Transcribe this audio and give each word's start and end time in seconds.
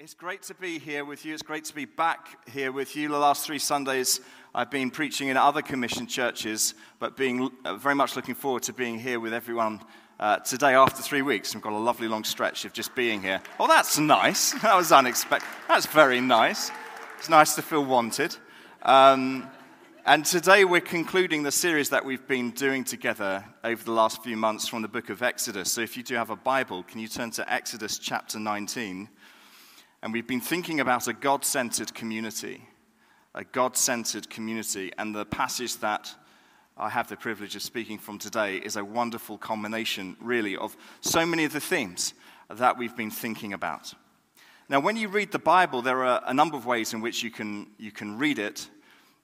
It's 0.00 0.14
great 0.14 0.42
to 0.42 0.54
be 0.54 0.78
here 0.78 1.04
with 1.04 1.24
you. 1.24 1.34
It's 1.34 1.42
great 1.42 1.64
to 1.64 1.74
be 1.74 1.84
back 1.84 2.48
here 2.48 2.70
with 2.70 2.94
you. 2.94 3.08
The 3.08 3.18
last 3.18 3.44
three 3.44 3.58
Sundays, 3.58 4.20
I've 4.54 4.70
been 4.70 4.92
preaching 4.92 5.26
in 5.26 5.36
other 5.36 5.60
commission 5.60 6.06
churches, 6.06 6.74
but 7.00 7.16
being 7.16 7.50
uh, 7.64 7.74
very 7.74 7.96
much 7.96 8.14
looking 8.14 8.36
forward 8.36 8.62
to 8.62 8.72
being 8.72 9.00
here 9.00 9.18
with 9.18 9.34
everyone 9.34 9.80
uh, 10.20 10.36
today 10.36 10.74
after 10.74 11.02
three 11.02 11.22
weeks. 11.22 11.52
We've 11.52 11.64
got 11.64 11.72
a 11.72 11.76
lovely 11.76 12.06
long 12.06 12.22
stretch 12.22 12.64
of 12.64 12.72
just 12.72 12.94
being 12.94 13.20
here. 13.20 13.42
Oh, 13.58 13.66
that's 13.66 13.98
nice. 13.98 14.52
That 14.62 14.76
was 14.76 14.92
unexpected. 14.92 15.48
That's 15.66 15.86
very 15.86 16.20
nice. 16.20 16.70
It's 17.18 17.28
nice 17.28 17.56
to 17.56 17.62
feel 17.62 17.84
wanted. 17.84 18.36
Um, 18.82 19.50
and 20.06 20.24
today 20.24 20.64
we're 20.64 20.80
concluding 20.80 21.42
the 21.42 21.50
series 21.50 21.90
that 21.90 22.04
we've 22.04 22.26
been 22.28 22.52
doing 22.52 22.84
together 22.84 23.44
over 23.64 23.82
the 23.82 23.90
last 23.90 24.22
few 24.22 24.36
months 24.36 24.68
from 24.68 24.82
the 24.82 24.88
book 24.88 25.10
of 25.10 25.24
Exodus. 25.24 25.72
So 25.72 25.80
if 25.80 25.96
you 25.96 26.04
do 26.04 26.14
have 26.14 26.30
a 26.30 26.36
Bible, 26.36 26.84
can 26.84 27.00
you 27.00 27.08
turn 27.08 27.32
to 27.32 27.52
Exodus 27.52 27.98
chapter 27.98 28.38
19? 28.38 29.08
And 30.02 30.12
we've 30.12 30.26
been 30.26 30.40
thinking 30.40 30.78
about 30.78 31.08
a 31.08 31.12
God 31.12 31.44
centered 31.44 31.92
community, 31.92 32.62
a 33.34 33.42
God 33.42 33.76
centered 33.76 34.30
community. 34.30 34.92
And 34.96 35.14
the 35.14 35.24
passage 35.24 35.76
that 35.78 36.14
I 36.76 36.88
have 36.88 37.08
the 37.08 37.16
privilege 37.16 37.56
of 37.56 37.62
speaking 37.62 37.98
from 37.98 38.18
today 38.18 38.58
is 38.58 38.76
a 38.76 38.84
wonderful 38.84 39.38
combination, 39.38 40.16
really, 40.20 40.56
of 40.56 40.76
so 41.00 41.26
many 41.26 41.44
of 41.44 41.52
the 41.52 41.60
themes 41.60 42.14
that 42.48 42.78
we've 42.78 42.96
been 42.96 43.10
thinking 43.10 43.52
about. 43.52 43.92
Now, 44.68 44.78
when 44.78 44.96
you 44.96 45.08
read 45.08 45.32
the 45.32 45.40
Bible, 45.40 45.82
there 45.82 46.04
are 46.04 46.22
a 46.24 46.32
number 46.32 46.56
of 46.56 46.64
ways 46.64 46.94
in 46.94 47.00
which 47.00 47.24
you 47.24 47.32
can, 47.32 47.66
you 47.78 47.90
can 47.90 48.18
read 48.18 48.38
it. 48.38 48.68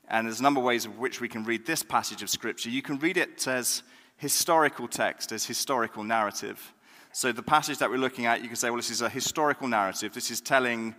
And 0.09 0.27
there's 0.27 0.41
a 0.41 0.43
number 0.43 0.59
of 0.59 0.66
ways 0.66 0.87
in 0.87 0.98
which 0.98 1.20
we 1.20 1.29
can 1.29 1.45
read 1.45 1.65
this 1.65 1.84
passage 1.84 2.23
of 2.23 2.30
Scripture. 2.30 2.70
You 2.70 2.82
can 2.82 2.98
read 2.98 3.16
it 3.16 3.46
as 3.46 3.84
historical 4.16 4.88
text, 4.88 5.30
as 5.30 5.46
historical 5.46 6.02
narrative. 6.02 6.73
So, 7.16 7.30
the 7.30 7.45
passage 7.45 7.78
that 7.78 7.88
we're 7.88 7.96
looking 7.98 8.27
at, 8.27 8.42
you 8.42 8.48
can 8.48 8.56
say, 8.56 8.70
well, 8.70 8.77
this 8.78 8.91
is 8.91 9.00
a 9.00 9.09
historical 9.09 9.68
narrative. 9.68 10.12
This 10.12 10.32
is 10.32 10.41
telling 10.41 10.96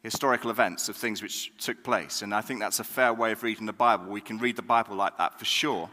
historical 0.00 0.48
events 0.48 0.88
of 0.88 0.94
things 0.94 1.22
which 1.22 1.52
took 1.58 1.82
place. 1.82 2.22
And 2.22 2.32
I 2.32 2.40
think 2.40 2.60
that's 2.60 2.78
a 2.78 2.84
fair 2.84 3.12
way 3.12 3.32
of 3.32 3.42
reading 3.42 3.66
the 3.66 3.72
Bible. 3.72 4.12
We 4.12 4.20
can 4.20 4.38
read 4.38 4.54
the 4.54 4.62
Bible 4.62 4.94
like 4.94 5.18
that 5.18 5.40
for 5.40 5.44
sure. 5.44 5.90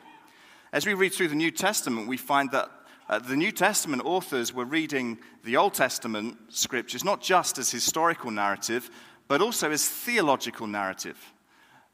As 0.71 0.85
we 0.85 0.93
read 0.93 1.11
through 1.11 1.29
the 1.29 1.35
New 1.35 1.49
Testament, 1.49 2.07
we 2.07 2.17
find 2.17 2.51
that 2.51 2.69
uh, 3.09 3.17
the 3.17 3.35
New 3.35 3.51
Testament 3.51 4.03
authors 4.05 4.53
were 4.53 4.63
reading 4.63 5.17
the 5.43 5.57
Old 5.57 5.73
Testament 5.73 6.37
scriptures 6.49 7.03
not 7.03 7.19
just 7.19 7.57
as 7.57 7.71
historical 7.71 8.29
narrative, 8.29 8.91
but 9.27 9.41
also 9.41 9.71
as 9.71 9.89
theological 9.89 10.67
narrative. 10.67 11.17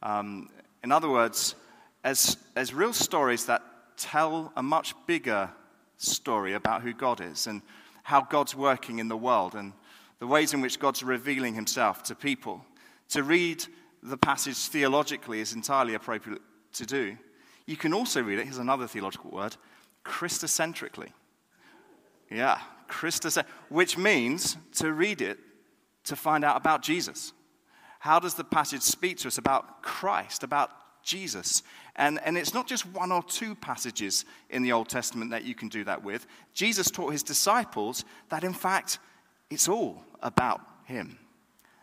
Um, 0.01 0.49
in 0.83 0.91
other 0.91 1.07
words, 1.07 1.55
as, 2.03 2.35
as 2.57 2.73
real 2.73 2.91
stories 2.91 3.45
that 3.45 3.63
tell 3.95 4.51
a 4.57 4.61
much 4.61 4.95
bigger 5.07 5.49
story 5.97 6.53
about 6.53 6.81
who 6.81 6.93
God 6.93 7.21
is 7.21 7.47
and 7.47 7.61
how 8.03 8.21
God's 8.21 8.55
working 8.55 8.99
in 8.99 9.07
the 9.07 9.17
world 9.17 9.55
and 9.55 9.73
the 10.19 10.27
ways 10.27 10.53
in 10.53 10.61
which 10.61 10.79
God's 10.79 11.03
revealing 11.03 11.53
himself 11.53 12.03
to 12.03 12.15
people. 12.15 12.63
To 13.09 13.23
read 13.23 13.65
the 14.01 14.17
passage 14.17 14.57
theologically 14.57 15.39
is 15.39 15.53
entirely 15.53 15.93
appropriate 15.93 16.41
to 16.73 16.85
do. 16.85 17.17
You 17.65 17.77
can 17.77 17.93
also 17.93 18.21
read 18.21 18.39
it, 18.39 18.45
here's 18.45 18.57
another 18.57 18.87
theological 18.87 19.31
word, 19.31 19.55
Christocentrically. 20.03 21.09
Yeah, 22.29 22.59
Christocentric, 22.89 23.45
which 23.69 23.97
means 23.97 24.57
to 24.73 24.91
read 24.91 25.21
it 25.21 25.39
to 26.05 26.15
find 26.15 26.43
out 26.43 26.57
about 26.57 26.81
Jesus. 26.81 27.31
How 27.99 28.19
does 28.19 28.33
the 28.33 28.43
passage 28.43 28.81
speak 28.81 29.17
to 29.19 29.29
us 29.29 29.37
about 29.37 29.81
Christ, 29.81 30.43
about 30.43 30.71
Jesus? 31.03 31.63
And, 31.95 32.19
and 32.23 32.37
it's 32.37 32.53
not 32.53 32.67
just 32.67 32.85
one 32.87 33.11
or 33.11 33.21
two 33.23 33.55
passages 33.55 34.25
in 34.49 34.63
the 34.63 34.71
Old 34.71 34.89
Testament 34.89 35.31
that 35.31 35.43
you 35.43 35.53
can 35.53 35.69
do 35.69 35.83
that 35.83 36.03
with. 36.03 36.25
Jesus 36.53 36.89
taught 36.89 37.11
his 37.11 37.23
disciples 37.23 38.03
that, 38.29 38.43
in 38.43 38.53
fact, 38.53 38.99
it's 39.49 39.67
all 39.67 40.03
about 40.21 40.61
him. 40.85 41.19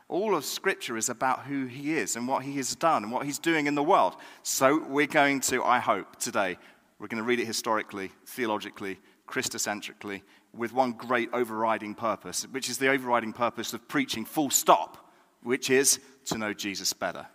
All 0.08 0.34
of 0.34 0.44
Scripture 0.44 0.96
is 0.96 1.08
about 1.08 1.44
who 1.44 1.66
he 1.66 1.96
is 1.96 2.16
and 2.16 2.26
what 2.26 2.42
he 2.42 2.56
has 2.56 2.74
done 2.74 3.04
and 3.04 3.12
what 3.12 3.24
he's 3.24 3.38
doing 3.38 3.68
in 3.68 3.76
the 3.76 3.82
world. 3.82 4.16
So 4.42 4.82
we're 4.88 5.06
going 5.06 5.40
to, 5.42 5.62
I 5.62 5.78
hope, 5.78 6.16
today, 6.16 6.58
we're 6.98 7.06
going 7.06 7.22
to 7.22 7.28
read 7.28 7.38
it 7.38 7.46
historically, 7.46 8.10
theologically, 8.26 8.98
Christocentrically, 9.28 10.22
with 10.52 10.72
one 10.72 10.92
great 10.92 11.30
overriding 11.32 11.94
purpose, 11.94 12.44
which 12.50 12.68
is 12.68 12.78
the 12.78 12.88
overriding 12.88 13.32
purpose 13.32 13.72
of 13.72 13.86
preaching 13.86 14.24
full 14.24 14.50
stop, 14.50 15.12
which 15.44 15.70
is 15.70 16.00
to 16.24 16.36
know 16.36 16.52
Jesus 16.52 16.92
better 16.92 17.28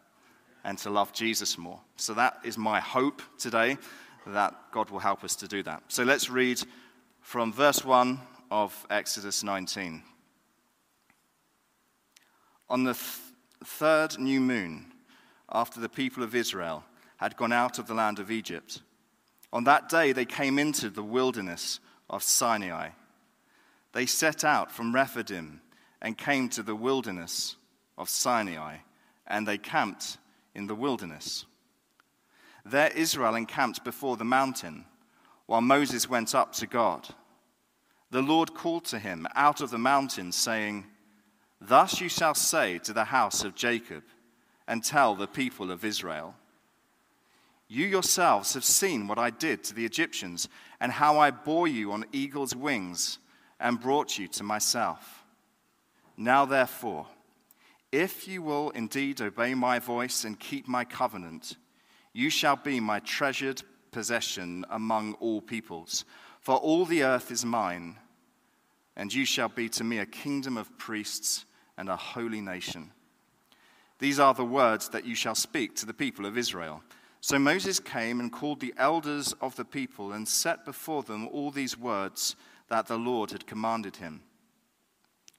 and 0.66 0.80
to 0.80 0.90
love 0.90 1.14
Jesus 1.14 1.58
more. 1.58 1.80
So 1.96 2.16
that 2.16 2.40
is 2.44 2.58
my 2.58 2.80
hope 2.80 3.22
today 3.38 3.78
that 4.26 4.56
God 4.72 4.90
will 4.90 5.00
help 5.00 5.24
us 5.24 5.36
to 5.38 5.48
do 5.48 5.62
that. 5.64 5.84
So 5.88 6.04
let's 6.04 6.30
read 6.30 6.60
from 7.22 7.54
verse 7.54 7.86
1 7.86 8.20
of 8.50 8.86
Exodus 8.90 9.44
19. 9.44 10.02
On 12.68 12.84
the 12.84 12.94
th- 12.94 13.06
third 13.64 14.18
new 14.18 14.42
moon, 14.42 14.92
after 15.52 15.80
the 15.80 15.88
people 15.88 16.24
of 16.24 16.34
Israel 16.34 16.84
had 17.18 17.38
gone 17.38 17.54
out 17.54 17.78
of 17.78 17.86
the 17.86 17.94
land 17.94 18.18
of 18.18 18.32
Egypt, 18.32 18.82
on 19.54 19.66
that 19.66 19.88
day 19.88 20.14
they 20.14 20.26
came 20.26 20.58
into 20.58 20.90
the 20.90 21.04
wilderness 21.04 21.80
of 22.10 22.24
Sinai. 22.24 22.90
They 23.94 24.08
set 24.08 24.44
out 24.44 24.72
from 24.72 24.96
Rephidim 24.96 25.62
and 26.02 26.18
came 26.18 26.50
to 26.50 26.64
the 26.64 26.76
wilderness 26.76 27.56
of 28.00 28.10
Sinai, 28.10 28.78
and 29.28 29.48
they 29.48 29.60
camped 29.60 30.18
in 30.56 30.68
the 30.68 30.76
wilderness. 30.76 31.46
There 32.66 32.92
Israel 32.96 33.36
encamped 33.36 33.84
before 33.84 34.18
the 34.18 34.26
mountain, 34.26 34.86
while 35.46 35.62
Moses 35.62 36.10
went 36.10 36.34
up 36.34 36.54
to 36.54 36.66
God. 36.66 37.08
The 38.10 38.22
Lord 38.22 38.54
called 38.54 38.86
to 38.86 39.00
him 39.00 39.28
out 39.36 39.62
of 39.62 39.70
the 39.70 39.78
mountain, 39.78 40.32
saying, 40.32 40.86
Thus 41.62 42.02
you 42.02 42.10
shall 42.10 42.34
say 42.34 42.80
to 42.80 42.94
the 42.94 43.06
house 43.06 43.44
of 43.44 43.56
Jacob, 43.56 44.04
and 44.68 44.84
tell 44.84 45.16
the 45.16 45.28
people 45.28 45.70
of 45.70 45.86
Israel. 45.86 46.36
You 47.68 47.86
yourselves 47.86 48.54
have 48.54 48.66
seen 48.66 49.08
what 49.08 49.20
I 49.20 49.30
did 49.30 49.64
to 49.66 49.74
the 49.74 49.86
Egyptians, 49.86 50.48
and 50.80 50.92
how 50.92 51.20
I 51.20 51.32
bore 51.32 51.68
you 51.68 51.92
on 51.92 52.06
eagle's 52.12 52.56
wings 52.56 53.20
and 53.60 53.80
brought 53.80 54.18
you 54.18 54.28
to 54.30 54.44
myself. 54.44 55.24
Now, 56.18 56.46
therefore, 56.46 57.08
if 57.92 58.28
you 58.28 58.42
will 58.42 58.72
indeed 58.72 59.22
obey 59.22 59.54
my 59.54 59.80
voice 59.80 60.24
and 60.24 60.40
keep 60.40 60.68
my 60.68 60.84
covenant, 60.84 61.58
you 62.14 62.30
shall 62.30 62.56
be 62.56 62.80
my 62.80 63.00
treasured 63.00 63.62
possession 63.92 64.66
among 64.70 65.14
all 65.16 65.42
peoples. 65.42 66.06
For 66.40 66.56
all 66.56 66.86
the 66.86 67.04
earth 67.04 67.32
is 67.32 67.46
mine, 67.46 67.98
and 68.96 69.14
you 69.14 69.26
shall 69.26 69.50
be 69.50 69.70
to 69.70 69.84
me 69.84 70.00
a 70.00 70.06
kingdom 70.06 70.58
of 70.58 70.78
priests 70.78 71.46
and 71.78 71.90
a 71.90 71.96
holy 71.96 72.42
nation. 72.42 72.92
These 74.00 74.20
are 74.20 74.34
the 74.34 74.46
words 74.46 74.90
that 74.90 75.06
you 75.06 75.16
shall 75.16 75.36
speak 75.36 75.76
to 75.76 75.86
the 75.86 75.94
people 75.94 76.26
of 76.26 76.38
Israel. 76.38 76.84
So 77.22 77.40
Moses 77.40 77.80
came 77.80 78.20
and 78.20 78.32
called 78.32 78.60
the 78.60 78.74
elders 78.78 79.34
of 79.42 79.56
the 79.56 79.66
people 79.66 80.12
and 80.12 80.28
set 80.28 80.66
before 80.66 81.04
them 81.04 81.28
all 81.30 81.50
these 81.50 81.78
words 81.78 82.36
that 82.68 82.88
the 82.88 82.98
Lord 82.98 83.32
had 83.32 83.48
commanded 83.48 83.96
him. 83.96 84.22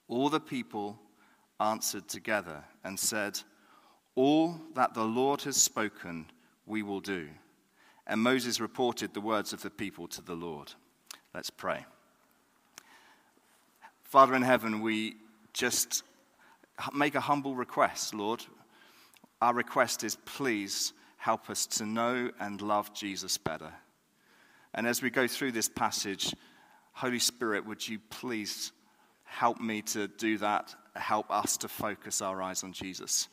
All 0.09 0.29
the 0.29 0.41
people 0.41 0.99
answered 1.61 2.09
together 2.09 2.65
and 2.85 2.99
said, 2.99 3.39
All 4.15 4.61
that 4.75 4.95
the 4.95 5.05
Lord 5.05 5.43
has 5.43 5.57
spoken, 5.57 6.27
we 6.67 6.83
will 6.83 7.01
do. 7.01 7.29
And 8.07 8.21
Moses 8.21 8.61
reported 8.61 9.15
the 9.15 9.21
words 9.21 9.53
of 9.53 9.63
the 9.63 9.71
people 9.71 10.07
to 10.09 10.23
the 10.23 10.35
Lord. 10.35 10.73
Let's 11.35 11.51
pray. 11.51 11.85
Father 14.05 14.35
in 14.35 14.43
heaven, 14.43 14.81
we 14.81 15.17
just 15.53 16.03
make 16.95 17.15
a 17.15 17.21
humble 17.21 17.55
request, 17.55 18.15
Lord. 18.15 18.45
Our 19.43 19.55
request 19.55 20.05
is 20.05 20.17
please 20.25 20.93
help 21.17 21.51
us 21.51 21.67
to 21.67 21.85
know 21.85 22.31
and 22.39 22.61
love 22.63 22.95
Jesus 22.95 23.37
better. 23.37 23.73
And 24.75 24.87
as 24.87 25.03
we 25.03 25.11
go 25.11 25.27
through 25.27 25.53
this 25.53 25.69
passage, 25.69 26.35
Holy 26.93 27.19
Spirit, 27.19 27.67
would 27.67 27.87
you 27.87 27.99
please 28.11 28.73
help 29.25 29.61
me 29.61 29.83
to 29.83 30.07
do 30.07 30.39
that 30.39 30.75
help 30.99 31.31
us 31.31 31.57
to 31.59 31.69
focus 31.69 32.23
our 32.23 32.41
eyes 32.43 32.63
on 32.65 32.73
Jesus, 32.73 33.29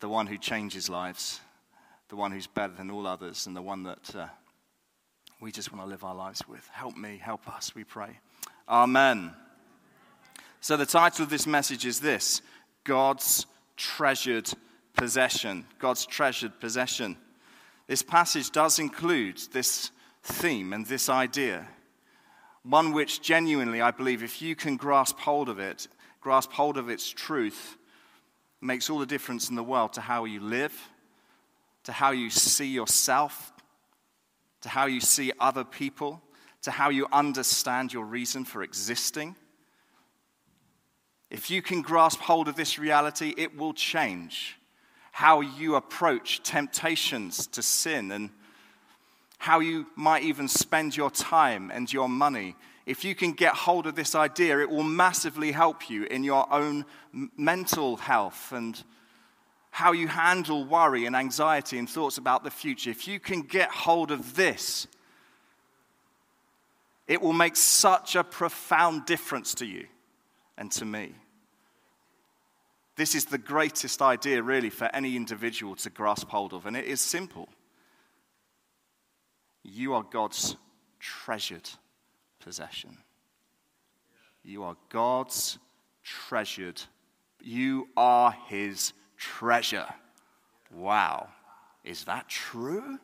the 0.00 0.08
one 0.08 0.26
who 0.26 0.38
changes 0.38 0.88
lives, 0.88 1.40
the 2.08 2.16
one 2.16 2.32
who's 2.32 2.46
better 2.46 2.72
than 2.72 2.90
all 2.90 3.06
others, 3.06 3.46
and 3.46 3.56
the 3.56 3.62
one 3.62 3.82
that 3.84 4.16
uh, 4.16 4.26
we 5.40 5.52
just 5.52 5.72
want 5.72 5.84
to 5.84 5.88
live 5.88 6.04
our 6.04 6.14
lives 6.14 6.42
with. 6.48 6.68
Help 6.72 6.96
me, 6.96 7.18
help 7.22 7.48
us, 7.48 7.74
we 7.74 7.84
pray. 7.84 8.18
Amen. 8.68 9.32
So, 10.60 10.76
the 10.76 10.86
title 10.86 11.22
of 11.22 11.30
this 11.30 11.46
message 11.46 11.86
is 11.86 12.00
this 12.00 12.42
God's 12.84 13.46
treasured 13.76 14.50
possession. 14.94 15.66
God's 15.78 16.04
treasured 16.04 16.60
possession. 16.60 17.16
This 17.86 18.02
passage 18.02 18.50
does 18.50 18.78
include 18.78 19.40
this 19.52 19.90
theme 20.22 20.72
and 20.72 20.86
this 20.86 21.08
idea. 21.08 21.66
One 22.62 22.92
which 22.92 23.22
genuinely, 23.22 23.80
I 23.80 23.90
believe, 23.90 24.22
if 24.22 24.42
you 24.42 24.54
can 24.54 24.76
grasp 24.76 25.18
hold 25.18 25.48
of 25.48 25.58
it, 25.58 25.88
grasp 26.20 26.52
hold 26.52 26.76
of 26.76 26.88
its 26.88 27.08
truth 27.08 27.76
makes 28.60 28.90
all 28.90 28.98
the 28.98 29.06
difference 29.06 29.48
in 29.48 29.56
the 29.56 29.62
world 29.62 29.94
to 29.94 30.00
how 30.00 30.24
you 30.24 30.40
live, 30.40 30.74
to 31.84 31.92
how 31.92 32.10
you 32.10 32.30
see 32.30 32.68
yourself, 32.68 33.52
to 34.60 34.68
how 34.68 34.86
you 34.86 35.00
see 35.00 35.32
other 35.40 35.64
people, 35.64 36.20
to 36.62 36.70
how 36.70 36.90
you 36.90 37.06
understand 37.12 37.92
your 37.92 38.04
reason 38.04 38.44
for 38.44 38.62
existing. 38.62 39.34
If 41.30 41.50
you 41.50 41.62
can 41.62 41.80
grasp 41.80 42.20
hold 42.20 42.48
of 42.48 42.56
this 42.56 42.78
reality, 42.78 43.32
it 43.36 43.56
will 43.56 43.72
change 43.72 44.56
how 45.12 45.40
you 45.40 45.76
approach 45.76 46.42
temptations 46.42 47.46
to 47.48 47.62
sin 47.62 48.10
and 48.10 48.30
how 49.38 49.60
you 49.60 49.86
might 49.96 50.22
even 50.22 50.48
spend 50.48 50.96
your 50.96 51.10
time 51.10 51.70
and 51.72 51.90
your 51.90 52.08
money. 52.08 52.56
If 52.86 53.04
you 53.04 53.14
can 53.14 53.32
get 53.32 53.54
hold 53.54 53.86
of 53.86 53.94
this 53.94 54.14
idea, 54.14 54.58
it 54.60 54.70
will 54.70 54.82
massively 54.82 55.52
help 55.52 55.90
you 55.90 56.04
in 56.04 56.24
your 56.24 56.50
own 56.52 56.84
mental 57.36 57.96
health 57.96 58.52
and 58.52 58.82
how 59.70 59.92
you 59.92 60.08
handle 60.08 60.64
worry 60.64 61.06
and 61.06 61.14
anxiety 61.14 61.78
and 61.78 61.88
thoughts 61.88 62.18
about 62.18 62.42
the 62.42 62.50
future. 62.50 62.90
If 62.90 63.06
you 63.06 63.20
can 63.20 63.42
get 63.42 63.70
hold 63.70 64.10
of 64.10 64.34
this, 64.34 64.86
it 67.06 67.20
will 67.20 67.32
make 67.32 67.56
such 67.56 68.16
a 68.16 68.24
profound 68.24 69.04
difference 69.06 69.54
to 69.56 69.66
you 69.66 69.86
and 70.56 70.70
to 70.72 70.84
me. 70.84 71.14
This 72.96 73.14
is 73.14 73.24
the 73.24 73.38
greatest 73.38 74.02
idea, 74.02 74.42
really, 74.42 74.70
for 74.70 74.84
any 74.94 75.16
individual 75.16 75.74
to 75.76 75.90
grasp 75.90 76.28
hold 76.28 76.52
of, 76.52 76.66
and 76.66 76.76
it 76.76 76.84
is 76.84 77.00
simple. 77.00 77.48
You 79.62 79.94
are 79.94 80.02
God's 80.02 80.56
treasured 80.98 81.68
possession. 82.40 82.96
You 84.42 84.64
are 84.64 84.76
God's 84.88 85.58
treasured. 86.02 86.82
You 87.40 87.88
are 87.96 88.34
His 88.48 88.92
treasure. 89.16 89.86
Wow. 90.74 91.28
Is 91.84 92.04
that 92.04 92.28
true? 92.28 92.98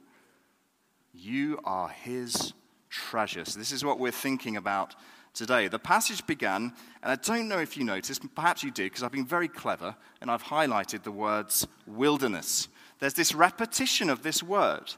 You 1.12 1.58
are 1.64 1.88
His 1.88 2.52
treasure. 2.90 3.44
So, 3.44 3.58
this 3.58 3.72
is 3.72 3.84
what 3.84 3.98
we're 3.98 4.10
thinking 4.10 4.56
about 4.56 4.94
today. 5.34 5.68
The 5.68 5.78
passage 5.78 6.26
began, 6.26 6.72
and 7.02 7.12
I 7.12 7.16
don't 7.16 7.48
know 7.48 7.58
if 7.58 7.76
you 7.76 7.84
noticed, 7.84 8.22
perhaps 8.34 8.64
you 8.64 8.70
did, 8.70 8.84
because 8.84 9.02
I've 9.02 9.12
been 9.12 9.26
very 9.26 9.48
clever 9.48 9.94
and 10.20 10.30
I've 10.30 10.42
highlighted 10.42 11.02
the 11.02 11.12
words 11.12 11.66
wilderness. 11.86 12.68
There's 12.98 13.14
this 13.14 13.34
repetition 13.34 14.08
of 14.10 14.22
this 14.22 14.42
word. 14.42 14.94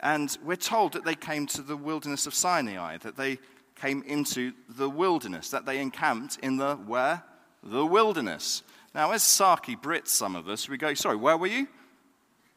And 0.00 0.36
we're 0.44 0.56
told 0.56 0.92
that 0.92 1.04
they 1.04 1.14
came 1.14 1.46
to 1.48 1.62
the 1.62 1.76
wilderness 1.76 2.26
of 2.26 2.34
Sinai, 2.34 2.98
that 2.98 3.16
they 3.16 3.38
came 3.74 4.02
into 4.04 4.52
the 4.68 4.88
wilderness, 4.88 5.50
that 5.50 5.66
they 5.66 5.80
encamped 5.80 6.38
in 6.42 6.56
the 6.56 6.76
where? 6.76 7.22
The 7.62 7.84
wilderness. 7.84 8.62
Now, 8.94 9.12
as 9.12 9.22
Saki 9.22 9.76
Brits, 9.76 10.08
some 10.08 10.36
of 10.36 10.48
us, 10.48 10.68
we 10.68 10.76
go, 10.76 10.94
sorry, 10.94 11.16
where 11.16 11.36
were 11.36 11.46
you? 11.46 11.68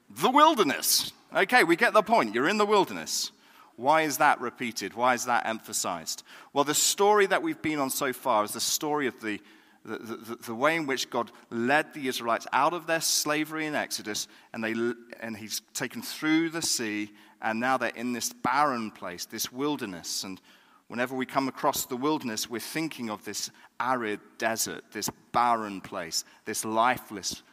The 0.10 0.30
wilderness. 0.30 1.12
Okay, 1.36 1.64
we 1.64 1.76
get 1.76 1.94
the 1.94 2.02
point. 2.02 2.36
You're 2.36 2.50
in 2.50 2.58
the 2.58 2.66
wilderness. 2.66 3.32
Why 3.76 4.02
is 4.02 4.18
that 4.18 4.42
repeated? 4.42 4.94
Why 4.94 5.14
is 5.14 5.26
that 5.26 5.46
emphasized? 5.46 6.24
Well, 6.54 6.64
the 6.64 6.74
story 6.74 7.26
that 7.28 7.42
we've 7.42 7.62
been 7.62 7.80
on 7.80 7.90
so 7.90 8.14
far 8.14 8.44
is 8.44 8.52
the 8.52 8.60
story 8.60 9.08
of 9.08 9.20
the, 9.22 9.40
the, 9.86 9.98
the, 9.98 10.36
the, 10.36 10.56
way 10.56 10.76
in 10.76 10.86
which 10.86 11.10
God 11.10 11.32
led 11.50 11.94
the 11.94 12.08
Israelites 12.08 12.46
out 12.54 12.74
of 12.74 12.86
their 12.86 13.02
slavery 13.02 13.66
in 13.66 13.74
Exodus, 13.74 14.28
and, 14.54 14.64
they, 14.64 14.74
and 15.20 15.36
He's 15.36 15.62
taken 15.74 16.02
through 16.02 16.50
the 16.50 16.62
sea, 16.62 17.12
and 17.42 17.60
now 17.60 17.78
they're 17.78 17.90
in 17.90 18.14
this 18.14 18.32
barren 18.32 18.92
place, 18.92 19.26
this 19.26 19.52
wilderness. 19.52 20.24
And 20.24 20.40
whenever 20.88 21.16
we 21.16 21.26
come 21.26 21.48
across 21.48 21.86
the 21.86 21.98
wilderness, 21.98 22.50
we're 22.50 22.60
thinking 22.60 23.10
of 23.10 23.24
this 23.26 23.50
arid 23.80 24.20
desert, 24.38 24.84
this 24.92 25.10
barren 25.32 25.82
place, 25.82 26.24
this 26.46 26.66
lifeless 26.66 27.44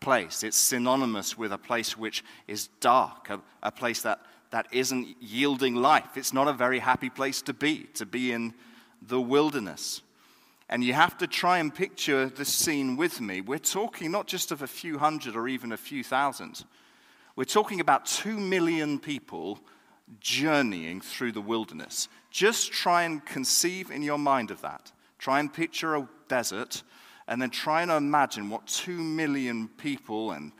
place. 0.00 0.42
It's 0.42 0.56
synonymous 0.56 1.36
with 1.36 1.52
a 1.52 1.58
place 1.58 1.96
which 1.96 2.24
is 2.46 2.68
dark, 2.80 3.30
a, 3.30 3.40
a 3.62 3.70
place 3.70 4.02
that 4.02 4.20
that 4.50 4.66
isn't 4.72 5.16
yielding 5.20 5.76
life. 5.76 6.16
It's 6.16 6.32
not 6.32 6.48
a 6.48 6.52
very 6.52 6.80
happy 6.80 7.08
place 7.08 7.42
to 7.42 7.52
be, 7.52 7.84
to 7.94 8.04
be 8.04 8.32
in 8.32 8.54
the 9.00 9.20
wilderness. 9.20 10.02
And 10.68 10.84
you 10.84 10.92
have 10.92 11.18
to 11.18 11.26
try 11.26 11.58
and 11.58 11.74
picture 11.74 12.26
the 12.26 12.44
scene 12.44 12.96
with 12.96 13.20
me. 13.20 13.40
We're 13.40 13.58
talking 13.58 14.10
not 14.10 14.26
just 14.26 14.52
of 14.52 14.62
a 14.62 14.66
few 14.66 14.98
hundred 14.98 15.34
or 15.34 15.48
even 15.48 15.72
a 15.72 15.76
few 15.76 16.04
thousand. 16.04 16.64
We're 17.40 17.44
talking 17.44 17.80
about 17.80 18.04
two 18.04 18.38
million 18.38 18.98
people 18.98 19.60
journeying 20.20 21.00
through 21.00 21.32
the 21.32 21.40
wilderness. 21.40 22.10
Just 22.30 22.70
try 22.70 23.04
and 23.04 23.24
conceive 23.24 23.90
in 23.90 24.02
your 24.02 24.18
mind 24.18 24.50
of 24.50 24.60
that. 24.60 24.92
Try 25.18 25.40
and 25.40 25.50
picture 25.50 25.94
a 25.94 26.06
desert, 26.28 26.82
and 27.26 27.40
then 27.40 27.48
try 27.48 27.80
and 27.80 27.90
imagine 27.90 28.50
what 28.50 28.66
two 28.66 28.98
million 28.98 29.68
people 29.68 30.32
and 30.32 30.52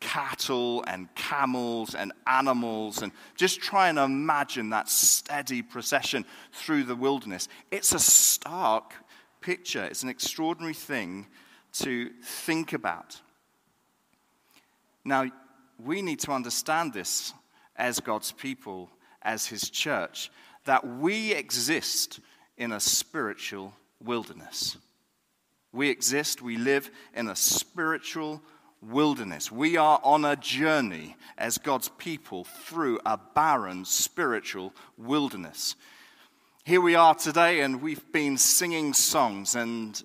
cattle 0.00 0.82
and 0.88 1.06
camels 1.14 1.94
and 1.94 2.10
animals, 2.26 3.00
and 3.00 3.12
just 3.36 3.60
try 3.60 3.88
and 3.88 3.96
imagine 4.00 4.70
that 4.70 4.88
steady 4.88 5.62
procession 5.62 6.24
through 6.52 6.82
the 6.82 6.96
wilderness. 6.96 7.46
It's 7.70 7.92
a 7.92 8.00
stark 8.00 8.92
picture, 9.40 9.84
it's 9.84 10.02
an 10.02 10.08
extraordinary 10.08 10.74
thing 10.74 11.28
to 11.74 12.10
think 12.24 12.72
about. 12.72 13.20
Now, 15.04 15.30
we 15.82 16.02
need 16.02 16.20
to 16.20 16.32
understand 16.32 16.92
this 16.92 17.32
as 17.76 18.00
God's 18.00 18.32
people, 18.32 18.90
as 19.22 19.46
His 19.46 19.70
church, 19.70 20.30
that 20.64 20.86
we 20.86 21.32
exist 21.32 22.20
in 22.56 22.72
a 22.72 22.80
spiritual 22.80 23.72
wilderness. 24.02 24.76
We 25.72 25.88
exist, 25.88 26.40
we 26.40 26.56
live 26.56 26.90
in 27.14 27.28
a 27.28 27.36
spiritual 27.36 28.40
wilderness. 28.80 29.50
We 29.50 29.76
are 29.76 30.00
on 30.04 30.24
a 30.24 30.36
journey 30.36 31.16
as 31.36 31.58
God's 31.58 31.88
people 31.88 32.44
through 32.44 33.00
a 33.04 33.18
barren 33.34 33.84
spiritual 33.84 34.72
wilderness. 34.96 35.74
Here 36.64 36.80
we 36.80 36.94
are 36.94 37.14
today, 37.14 37.60
and 37.60 37.82
we've 37.82 38.10
been 38.12 38.38
singing 38.38 38.94
songs, 38.94 39.54
and 39.54 40.00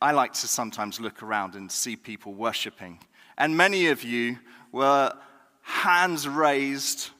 I 0.00 0.12
like 0.12 0.34
to 0.34 0.48
sometimes 0.48 1.00
look 1.00 1.22
around 1.22 1.54
and 1.54 1.70
see 1.70 1.96
people 1.96 2.34
worshiping. 2.34 2.98
And 3.38 3.56
many 3.56 3.88
of 3.88 4.04
you 4.04 4.38
were 4.72 5.12
hands 5.62 6.28
raised, 6.28 7.10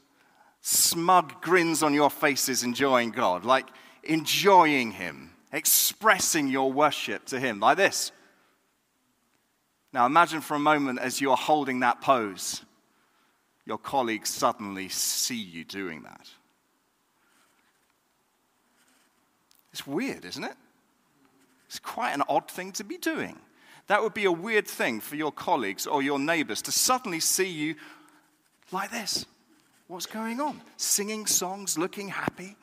smug 0.60 1.40
grins 1.40 1.82
on 1.82 1.94
your 1.94 2.10
faces, 2.10 2.62
enjoying 2.62 3.10
God, 3.10 3.44
like 3.44 3.66
enjoying 4.02 4.92
Him, 4.92 5.30
expressing 5.52 6.48
your 6.48 6.72
worship 6.72 7.24
to 7.26 7.40
Him, 7.40 7.60
like 7.60 7.76
this. 7.76 8.12
Now 9.92 10.06
imagine 10.06 10.40
for 10.40 10.54
a 10.54 10.60
moment 10.60 10.98
as 10.98 11.20
you're 11.20 11.36
holding 11.36 11.80
that 11.80 12.00
pose, 12.00 12.62
your 13.64 13.78
colleagues 13.78 14.28
suddenly 14.30 14.88
see 14.88 15.36
you 15.36 15.64
doing 15.64 16.02
that. 16.02 16.28
It's 19.72 19.86
weird, 19.86 20.24
isn't 20.24 20.44
it? 20.44 20.54
It's 21.66 21.78
quite 21.78 22.12
an 22.12 22.22
odd 22.28 22.50
thing 22.50 22.72
to 22.72 22.84
be 22.84 22.96
doing. 22.96 23.38
That 23.86 24.02
would 24.02 24.14
be 24.14 24.24
a 24.24 24.32
weird 24.32 24.66
thing 24.66 25.00
for 25.00 25.16
your 25.16 25.32
colleagues 25.32 25.86
or 25.86 26.02
your 26.02 26.18
neighbors 26.18 26.62
to 26.62 26.72
suddenly 26.72 27.20
see 27.20 27.48
you 27.48 27.76
like 28.72 28.90
this. 28.90 29.26
What's 29.86 30.06
going 30.06 30.40
on? 30.40 30.60
Singing 30.76 31.26
songs, 31.26 31.78
looking 31.78 32.08
happy. 32.08 32.56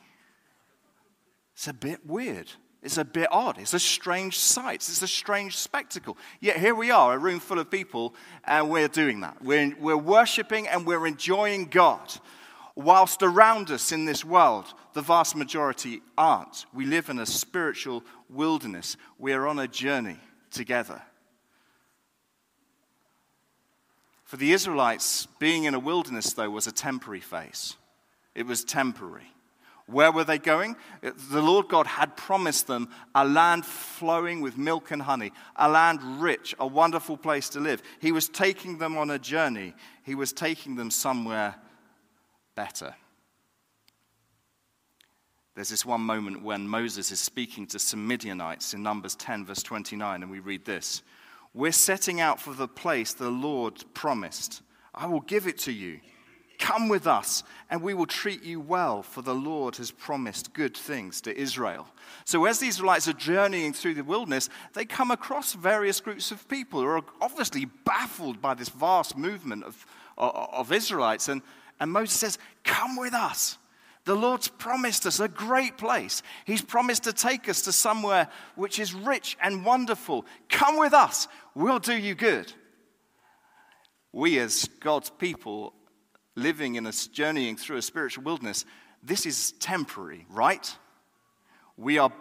It's 1.53 1.68
a 1.68 1.74
bit 1.74 2.06
weird. 2.06 2.51
It's 2.82 2.98
a 2.98 3.06
bit 3.06 3.30
odd. 3.32 3.58
It's 3.58 3.74
a 3.74 3.80
strange 3.80 4.38
sight. 4.38 4.75
It's 4.75 5.01
a 5.01 5.08
strange 5.08 5.56
spectacle. 5.56 6.18
Yet 6.42 6.58
here 6.58 6.75
we 6.75 6.92
are, 6.92 7.13
a 7.13 7.18
room 7.18 7.39
full 7.39 7.60
of 7.60 7.72
people, 7.72 8.13
and 8.44 8.70
we're 8.70 8.89
doing 8.89 9.22
that. 9.22 9.42
We're, 9.42 9.74
we're 9.80 9.96
worshiping 9.96 10.68
and 10.68 10.86
we're 10.86 11.08
enjoying 11.08 11.68
God. 11.68 12.13
Whilst 12.75 13.24
around 13.24 13.72
us 13.72 13.94
in 13.94 14.03
this 14.03 14.25
world, 14.25 14.65
the 14.94 15.01
vast 15.01 15.38
majority 15.38 16.01
aren't. 16.18 16.65
We 16.74 16.86
live 16.86 17.10
in 17.10 17.20
a 17.20 17.25
spiritual 17.25 18.03
wilderness. 18.30 18.98
We 19.18 19.32
are 19.32 19.48
on 19.48 19.60
a 19.60 19.68
journey 19.68 20.18
together. 20.51 21.01
For 24.34 24.38
the 24.38 24.52
Israelites, 24.52 25.28
being 25.38 25.66
in 25.66 25.75
a 25.75 25.80
wilderness, 25.80 26.34
though, 26.34 26.50
was 26.50 26.66
a 26.66 26.72
temporary 26.72 27.20
phase. 27.20 27.75
It 28.34 28.48
was 28.48 28.63
temporary. 28.63 29.32
Where 29.86 30.12
were 30.12 30.24
they 30.24 30.40
going? 30.40 30.75
The 31.04 31.40
Lord 31.40 31.68
God 31.68 31.86
had 31.86 32.18
promised 32.18 32.66
them 32.66 32.90
a 33.13 33.28
land 33.28 33.63
flowing 33.63 34.42
with 34.42 34.58
milk 34.58 34.90
and 34.90 35.04
honey, 35.04 35.34
a 35.56 35.70
land 35.70 36.02
rich, 36.20 36.56
a 36.58 36.66
wonderful 36.66 37.16
place 37.16 37.48
to 37.50 37.60
live. 37.60 37.84
He 38.02 38.12
was 38.12 38.28
taking 38.28 38.80
them 38.80 38.98
on 38.98 39.12
a 39.12 39.20
journey, 39.20 39.75
He 40.02 40.16
was 40.16 40.34
taking 40.34 40.78
them 40.78 40.90
somewhere 40.90 41.54
better. 42.56 42.96
There's 45.54 45.70
this 45.70 45.86
one 45.86 46.02
moment 46.02 46.42
when 46.42 46.68
Moses 46.68 47.12
is 47.12 47.20
speaking 47.20 47.68
to 47.68 47.78
some 47.78 48.08
Midianites 48.08 48.74
in 48.74 48.82
Numbers 48.82 49.16
10, 49.16 49.46
verse 49.46 49.62
29, 49.62 50.24
and 50.24 50.32
we 50.32 50.40
read 50.40 50.66
this 50.66 51.04
We're 51.53 51.72
setting 51.72 52.19
out 52.19 52.39
for 52.39 52.53
the 52.53 52.67
place 52.67 53.13
the 53.13 53.29
Lord 53.29 53.83
promised. 53.93 54.62
I 54.93 55.07
will 55.07 55.22
give 55.22 55.48
it 55.48 55.57
to 55.60 55.72
you 55.72 56.00
Come 56.63 56.88
with 56.88 57.07
us, 57.07 57.43
and 57.69 57.81
we 57.81 57.93
will 57.93 58.05
treat 58.05 58.41
you 58.41 58.62
well, 58.62 59.03
for 59.03 59.22
the 59.22 59.36
Lord 59.36 59.75
has 59.75 59.91
promised 59.91 60.53
good 60.53 60.77
things 60.77 61.19
to 61.22 61.38
Israel. 61.38 61.88
So, 62.24 62.45
as 62.45 62.60
the 62.60 62.67
Israelites 62.67 63.07
are 63.10 63.13
journeying 63.13 63.74
through 63.74 63.95
the 63.95 64.03
wilderness, 64.03 64.50
they 64.74 64.86
come 64.86 65.12
across 65.12 65.53
various 65.53 66.00
groups 66.00 66.31
of 66.31 66.48
people 66.48 66.79
who 66.79 66.88
are 66.88 67.03
obviously 67.22 67.65
baffled 67.65 68.41
by 68.41 68.53
this 68.53 68.69
vast 68.69 69.17
movement 69.17 69.65
of, 69.65 69.86
of, 70.17 70.72
Israelites. 70.72 71.27
And, 71.27 71.41
and 71.81 71.91
Moses 71.91 72.17
says, 72.17 72.38
Come 72.63 72.95
with 72.95 73.13
us. 73.13 73.57
The 74.05 74.15
Lord's 74.15 74.50
promised 74.50 75.05
us 75.05 75.19
a 75.19 75.27
great 75.27 75.77
place. 75.77 76.24
He's 76.45 76.62
promised 76.62 77.03
to 77.03 77.13
take 77.13 77.48
us 77.48 77.62
to 77.63 77.72
somewhere 77.72 78.27
which 78.55 78.77
is 78.77 78.93
rich 78.93 79.38
and 79.41 79.65
wonderful. 79.65 80.25
Come 80.50 80.77
with 80.77 80.93
us, 80.93 81.27
we'll 81.55 81.79
do 81.79 81.95
you 81.95 82.15
good. 82.15 82.51
We, 84.12 84.39
as 84.39 84.69
God's 84.79 85.10
people, 85.10 85.74
living 86.36 86.75
in 86.75 86.86
a 86.86 86.91
journeying 86.91 87.57
through 87.57 87.77
a 87.77 87.81
spiritual 87.81 88.24
wilderness, 88.24 88.65
this 89.01 89.25
is 89.25 89.53
temporary, 89.53 90.25
right? 90.29 90.75
We 91.77 91.98
are 91.98 92.12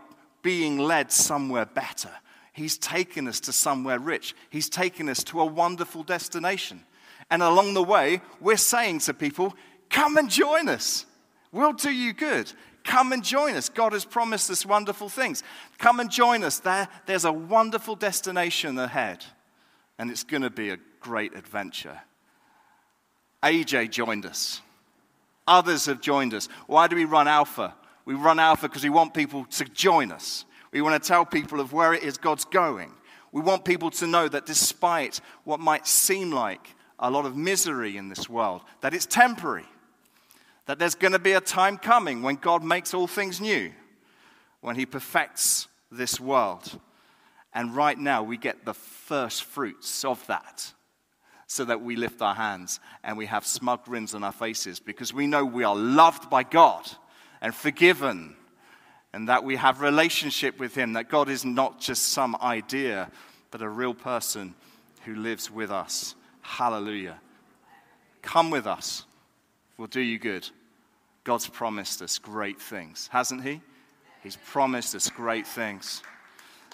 being 0.42 0.78
led 0.78 1.12
somewhere 1.12 1.66
better. 1.66 2.10
He's 2.52 2.76
taken 2.76 3.28
us 3.28 3.40
to 3.40 3.52
somewhere 3.52 3.98
rich. 3.98 4.34
He's 4.50 4.68
taken 4.68 5.08
us 5.08 5.22
to 5.24 5.40
a 5.40 5.46
wonderful 5.46 6.02
destination. 6.02 6.82
And 7.30 7.42
along 7.42 7.74
the 7.74 7.82
way, 7.82 8.20
we're 8.40 8.56
saying 8.56 9.00
to 9.00 9.14
people, 9.14 9.54
Come 9.88 10.16
and 10.16 10.30
join 10.30 10.68
us. 10.68 11.04
We'll 11.52 11.74
do 11.74 11.90
you 11.90 12.14
good. 12.14 12.50
Come 12.84 13.12
and 13.12 13.24
join 13.24 13.54
us. 13.54 13.68
God 13.68 13.92
has 13.92 14.04
promised 14.04 14.50
us 14.50 14.66
wonderful 14.66 15.08
things. 15.08 15.42
Come 15.78 16.00
and 16.00 16.10
join 16.10 16.42
us. 16.42 16.58
There, 16.58 16.88
there's 17.06 17.24
a 17.24 17.32
wonderful 17.32 17.94
destination 17.94 18.78
ahead, 18.78 19.24
and 19.98 20.10
it's 20.10 20.24
going 20.24 20.42
to 20.42 20.50
be 20.50 20.70
a 20.70 20.78
great 21.00 21.34
adventure. 21.34 22.00
AJ 23.42 23.90
joined 23.90 24.26
us. 24.26 24.60
Others 25.46 25.86
have 25.86 26.00
joined 26.00 26.34
us. 26.34 26.48
Why 26.66 26.86
do 26.86 26.96
we 26.96 27.04
run 27.04 27.28
Alpha? 27.28 27.74
We 28.04 28.14
run 28.14 28.38
Alpha 28.38 28.68
because 28.68 28.84
we 28.84 28.90
want 28.90 29.14
people 29.14 29.44
to 29.46 29.64
join 29.64 30.12
us. 30.12 30.44
We 30.72 30.80
want 30.80 31.00
to 31.00 31.06
tell 31.06 31.24
people 31.24 31.60
of 31.60 31.72
where 31.72 31.92
it 31.92 32.02
is 32.02 32.16
God's 32.16 32.44
going. 32.44 32.92
We 33.32 33.40
want 33.40 33.64
people 33.64 33.90
to 33.92 34.06
know 34.06 34.28
that 34.28 34.46
despite 34.46 35.20
what 35.44 35.60
might 35.60 35.86
seem 35.86 36.30
like 36.30 36.74
a 36.98 37.10
lot 37.10 37.26
of 37.26 37.36
misery 37.36 37.96
in 37.96 38.08
this 38.08 38.28
world, 38.28 38.62
that 38.80 38.94
it's 38.94 39.06
temporary 39.06 39.66
that 40.66 40.78
there's 40.78 40.94
going 40.94 41.12
to 41.12 41.18
be 41.18 41.32
a 41.32 41.40
time 41.40 41.76
coming 41.76 42.22
when 42.22 42.36
God 42.36 42.62
makes 42.62 42.94
all 42.94 43.06
things 43.06 43.40
new, 43.40 43.72
when 44.60 44.76
He 44.76 44.86
perfects 44.86 45.68
this 45.90 46.20
world. 46.20 46.78
And 47.52 47.74
right 47.74 47.98
now, 47.98 48.22
we 48.22 48.36
get 48.36 48.64
the 48.64 48.74
first 48.74 49.44
fruits 49.44 50.04
of 50.04 50.24
that 50.26 50.72
so 51.46 51.66
that 51.66 51.82
we 51.82 51.96
lift 51.96 52.22
our 52.22 52.34
hands 52.34 52.80
and 53.04 53.18
we 53.18 53.26
have 53.26 53.44
smug 53.46 53.84
grins 53.84 54.14
on 54.14 54.24
our 54.24 54.32
faces 54.32 54.80
because 54.80 55.12
we 55.12 55.26
know 55.26 55.44
we 55.44 55.64
are 55.64 55.76
loved 55.76 56.30
by 56.30 56.42
God 56.42 56.90
and 57.42 57.54
forgiven 57.54 58.34
and 59.12 59.28
that 59.28 59.44
we 59.44 59.56
have 59.56 59.82
relationship 59.82 60.58
with 60.58 60.74
him 60.74 60.94
that 60.94 61.10
God 61.10 61.28
is 61.28 61.44
not 61.44 61.78
just 61.78 62.08
some 62.08 62.34
idea 62.40 63.10
but 63.50 63.60
a 63.60 63.68
real 63.68 63.92
person 63.92 64.54
who 65.04 65.14
lives 65.14 65.50
with 65.50 65.70
us. 65.70 66.14
Hallelujah. 66.40 67.20
Come 68.22 68.50
with 68.50 68.66
us 68.66 69.04
will 69.82 69.88
do 69.88 70.00
you 70.00 70.16
good. 70.16 70.48
God's 71.24 71.48
promised 71.48 72.02
us 72.02 72.16
great 72.16 72.60
things, 72.60 73.08
hasn't 73.10 73.42
He? 73.42 73.60
He's 74.22 74.36
promised 74.36 74.94
us 74.94 75.10
great 75.10 75.44
things. 75.44 76.04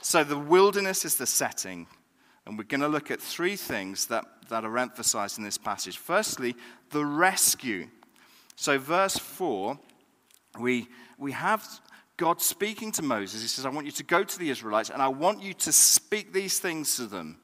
So 0.03 0.25
the 0.25 0.39
wilderness 0.39 1.07
is 1.07 1.15
the 1.15 1.27
setting, 1.27 1.87
and 2.45 2.59
we're 2.59 2.65
going 2.65 2.83
to 2.83 2.89
look 2.89 3.11
at 3.11 3.19
three 3.19 3.57
things 3.57 4.09
that, 4.09 4.27
that 4.51 4.63
are 4.67 4.77
emphasized 4.77 5.39
in 5.39 5.45
this 5.45 5.57
passage. 5.57 5.97
Firstly, 5.97 6.55
the 6.91 7.07
rescue. 7.07 7.89
So, 8.57 8.79
verse 8.79 9.17
4, 9.17 9.79
we, 10.61 10.87
we 11.17 11.33
have 11.33 11.67
God 12.19 12.43
speaking 12.43 12.93
to 12.93 13.03
Moses. 13.03 13.41
He 13.41 13.49
says, 13.49 13.65
I 13.65 13.71
want 13.71 13.87
you 13.87 13.93
to 13.93 14.05
go 14.05 14.23
to 14.23 14.39
the 14.39 14.51
Israelites, 14.51 14.91
and 14.91 15.01
I 15.01 15.09
want 15.09 15.43
you 15.43 15.55
to 15.55 15.73
speak 15.73 16.35
these 16.35 16.59
things 16.59 16.97
to 16.97 17.07
them. 17.07 17.39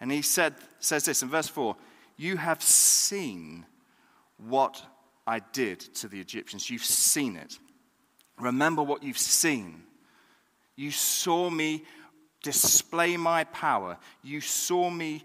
And 0.00 0.10
he 0.10 0.22
said, 0.22 0.54
says 0.78 1.04
this 1.04 1.22
in 1.22 1.28
verse 1.28 1.48
4 1.48 1.76
You 2.16 2.38
have 2.38 2.62
seen 2.62 3.66
what 4.48 4.82
I 5.26 5.40
did 5.52 5.80
to 5.96 6.08
the 6.08 6.20
Egyptians. 6.20 6.70
You've 6.70 6.84
seen 6.84 7.36
it. 7.36 7.58
Remember 8.38 8.82
what 8.82 9.02
you've 9.02 9.18
seen. 9.18 9.82
You 10.76 10.90
saw 10.90 11.50
me 11.50 11.84
display 12.42 13.16
my 13.16 13.44
power. 13.44 13.98
You 14.22 14.40
saw 14.40 14.90
me 14.90 15.24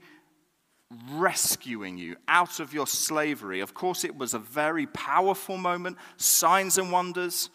rescuing 1.13 1.97
you 1.97 2.15
out 2.27 2.59
of 2.59 2.73
your 2.73 2.87
slavery. 2.87 3.59
Of 3.59 3.73
course, 3.73 4.03
it 4.03 4.15
was 4.15 4.33
a 4.33 4.39
very 4.39 4.85
powerful 4.87 5.57
moment, 5.57 5.97
signs 6.17 6.77
and 6.77 6.91
wonders. 6.91 7.49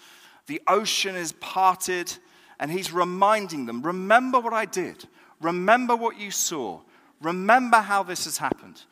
The 0.47 0.61
ocean 0.67 1.15
is 1.15 1.33
parted, 1.33 2.13
and 2.59 2.71
he's 2.71 2.93
reminding 2.93 3.67
them 3.67 3.83
remember 3.83 4.41
what 4.41 4.53
I 4.53 4.65
did, 4.65 5.07
remember 5.41 5.95
what 5.95 6.19
you 6.19 6.31
saw, 6.31 6.81
remember 7.23 7.79
how 7.79 8.03
this 8.03 8.25
has 8.25 8.39
happened. 8.39 8.83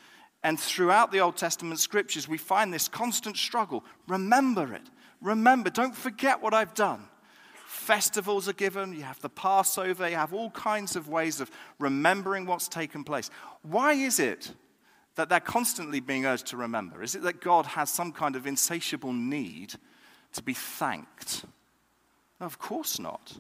And 0.48 0.58
throughout 0.58 1.12
the 1.12 1.20
Old 1.20 1.36
Testament 1.36 1.78
scriptures, 1.78 2.26
we 2.26 2.38
find 2.38 2.72
this 2.72 2.88
constant 2.88 3.36
struggle. 3.36 3.84
Remember 4.06 4.72
it. 4.72 4.88
Remember. 5.20 5.68
Don't 5.68 5.94
forget 5.94 6.40
what 6.40 6.54
I've 6.54 6.72
done. 6.72 7.04
Festivals 7.66 8.48
are 8.48 8.54
given. 8.54 8.94
You 8.94 9.02
have 9.02 9.20
the 9.20 9.28
Passover. 9.28 10.08
You 10.08 10.16
have 10.16 10.32
all 10.32 10.48
kinds 10.52 10.96
of 10.96 11.06
ways 11.06 11.42
of 11.42 11.50
remembering 11.78 12.46
what's 12.46 12.66
taken 12.66 13.04
place. 13.04 13.28
Why 13.60 13.92
is 13.92 14.18
it 14.18 14.54
that 15.16 15.28
they're 15.28 15.38
constantly 15.38 16.00
being 16.00 16.24
urged 16.24 16.46
to 16.46 16.56
remember? 16.56 17.02
Is 17.02 17.14
it 17.14 17.24
that 17.24 17.42
God 17.42 17.66
has 17.66 17.90
some 17.90 18.10
kind 18.10 18.34
of 18.34 18.46
insatiable 18.46 19.12
need 19.12 19.74
to 20.32 20.42
be 20.42 20.54
thanked? 20.54 21.44
Of 22.40 22.58
course 22.58 22.98
not. 22.98 23.38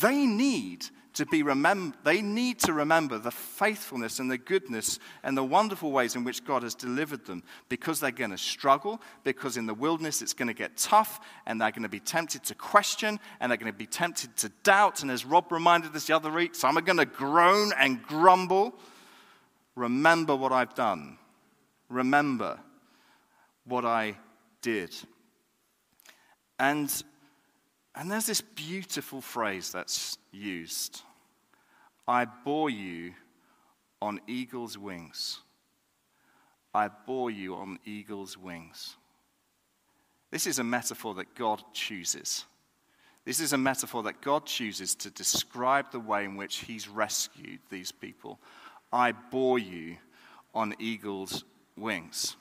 They 0.00 0.26
need 0.26 0.86
to 1.14 1.24
be 1.24 1.42
remember, 1.42 1.96
they 2.04 2.20
need 2.20 2.58
to 2.58 2.74
remember 2.74 3.18
the 3.18 3.30
faithfulness 3.30 4.18
and 4.18 4.30
the 4.30 4.36
goodness 4.36 4.98
and 5.22 5.36
the 5.36 5.44
wonderful 5.44 5.90
ways 5.90 6.14
in 6.14 6.24
which 6.24 6.44
God 6.44 6.62
has 6.62 6.74
delivered 6.74 7.24
them 7.24 7.42
because 7.70 8.00
they're 8.00 8.10
going 8.10 8.32
to 8.32 8.38
struggle, 8.38 9.00
because 9.24 9.56
in 9.56 9.64
the 9.64 9.72
wilderness 9.72 10.20
it's 10.20 10.34
going 10.34 10.48
to 10.48 10.54
get 10.54 10.76
tough, 10.76 11.20
and 11.46 11.58
they're 11.60 11.70
going 11.70 11.84
to 11.84 11.88
be 11.88 12.00
tempted 12.00 12.44
to 12.44 12.54
question, 12.54 13.18
and 13.40 13.50
they're 13.50 13.56
going 13.56 13.72
to 13.72 13.78
be 13.78 13.86
tempted 13.86 14.36
to 14.36 14.50
doubt. 14.62 15.02
And 15.02 15.10
as 15.10 15.24
Rob 15.24 15.50
reminded 15.50 15.96
us 15.96 16.06
the 16.06 16.14
other 16.14 16.30
week, 16.30 16.54
some 16.54 16.76
are 16.76 16.82
going 16.82 16.98
to 16.98 17.06
groan 17.06 17.72
and 17.78 18.02
grumble. 18.02 18.74
Remember 19.74 20.36
what 20.36 20.52
I've 20.52 20.74
done. 20.74 21.16
Remember 21.88 22.58
what 23.64 23.86
I 23.86 24.16
did. 24.60 24.94
And 26.58 26.90
and 27.96 28.10
there's 28.10 28.26
this 28.26 28.40
beautiful 28.40 29.20
phrase 29.20 29.72
that's 29.72 30.18
used 30.32 31.02
I 32.08 32.24
bore 32.24 32.70
you 32.70 33.14
on 34.00 34.20
eagle's 34.28 34.78
wings. 34.78 35.40
I 36.72 36.88
bore 36.88 37.32
you 37.32 37.56
on 37.56 37.80
eagle's 37.84 38.38
wings. 38.38 38.96
This 40.30 40.46
is 40.46 40.60
a 40.60 40.64
metaphor 40.64 41.14
that 41.14 41.34
God 41.34 41.64
chooses. 41.72 42.44
This 43.24 43.40
is 43.40 43.52
a 43.52 43.58
metaphor 43.58 44.04
that 44.04 44.20
God 44.20 44.46
chooses 44.46 44.94
to 44.96 45.10
describe 45.10 45.90
the 45.90 45.98
way 45.98 46.24
in 46.24 46.36
which 46.36 46.58
He's 46.58 46.88
rescued 46.88 47.58
these 47.70 47.90
people. 47.90 48.38
I 48.92 49.10
bore 49.12 49.58
you 49.58 49.96
on 50.54 50.74
eagle's 50.78 51.44
wings. 51.76 52.36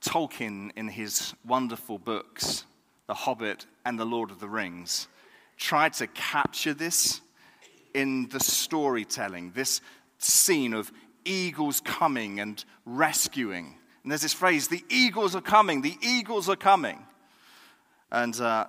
Tolkien, 0.00 0.70
in 0.76 0.88
his 0.88 1.34
wonderful 1.46 1.98
books, 1.98 2.64
The 3.08 3.14
Hobbit 3.14 3.66
and 3.84 3.98
The 3.98 4.04
Lord 4.04 4.30
of 4.30 4.38
the 4.38 4.48
Rings, 4.48 5.08
tried 5.56 5.94
to 5.94 6.06
capture 6.06 6.74
this 6.74 7.20
in 7.94 8.28
the 8.28 8.38
storytelling, 8.38 9.52
this 9.52 9.80
scene 10.18 10.74
of 10.74 10.92
eagles 11.24 11.80
coming 11.80 12.38
and 12.38 12.64
rescuing. 12.84 13.74
And 14.02 14.12
there's 14.12 14.22
this 14.22 14.34
phrase, 14.34 14.68
the 14.68 14.84
eagles 14.88 15.34
are 15.34 15.40
coming, 15.40 15.82
the 15.82 15.96
eagles 16.02 16.48
are 16.48 16.56
coming. 16.56 17.04
And 18.12 18.38
uh, 18.40 18.66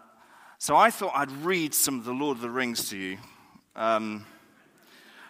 so 0.57 0.75
I 0.75 0.89
thought 0.89 1.11
I'd 1.15 1.31
read 1.31 1.73
some 1.73 1.99
of 1.99 2.05
the 2.05 2.13
Lord 2.13 2.37
of 2.37 2.41
the 2.41 2.49
Rings 2.49 2.89
to 2.89 2.97
you. 2.97 3.17
Um, 3.75 4.25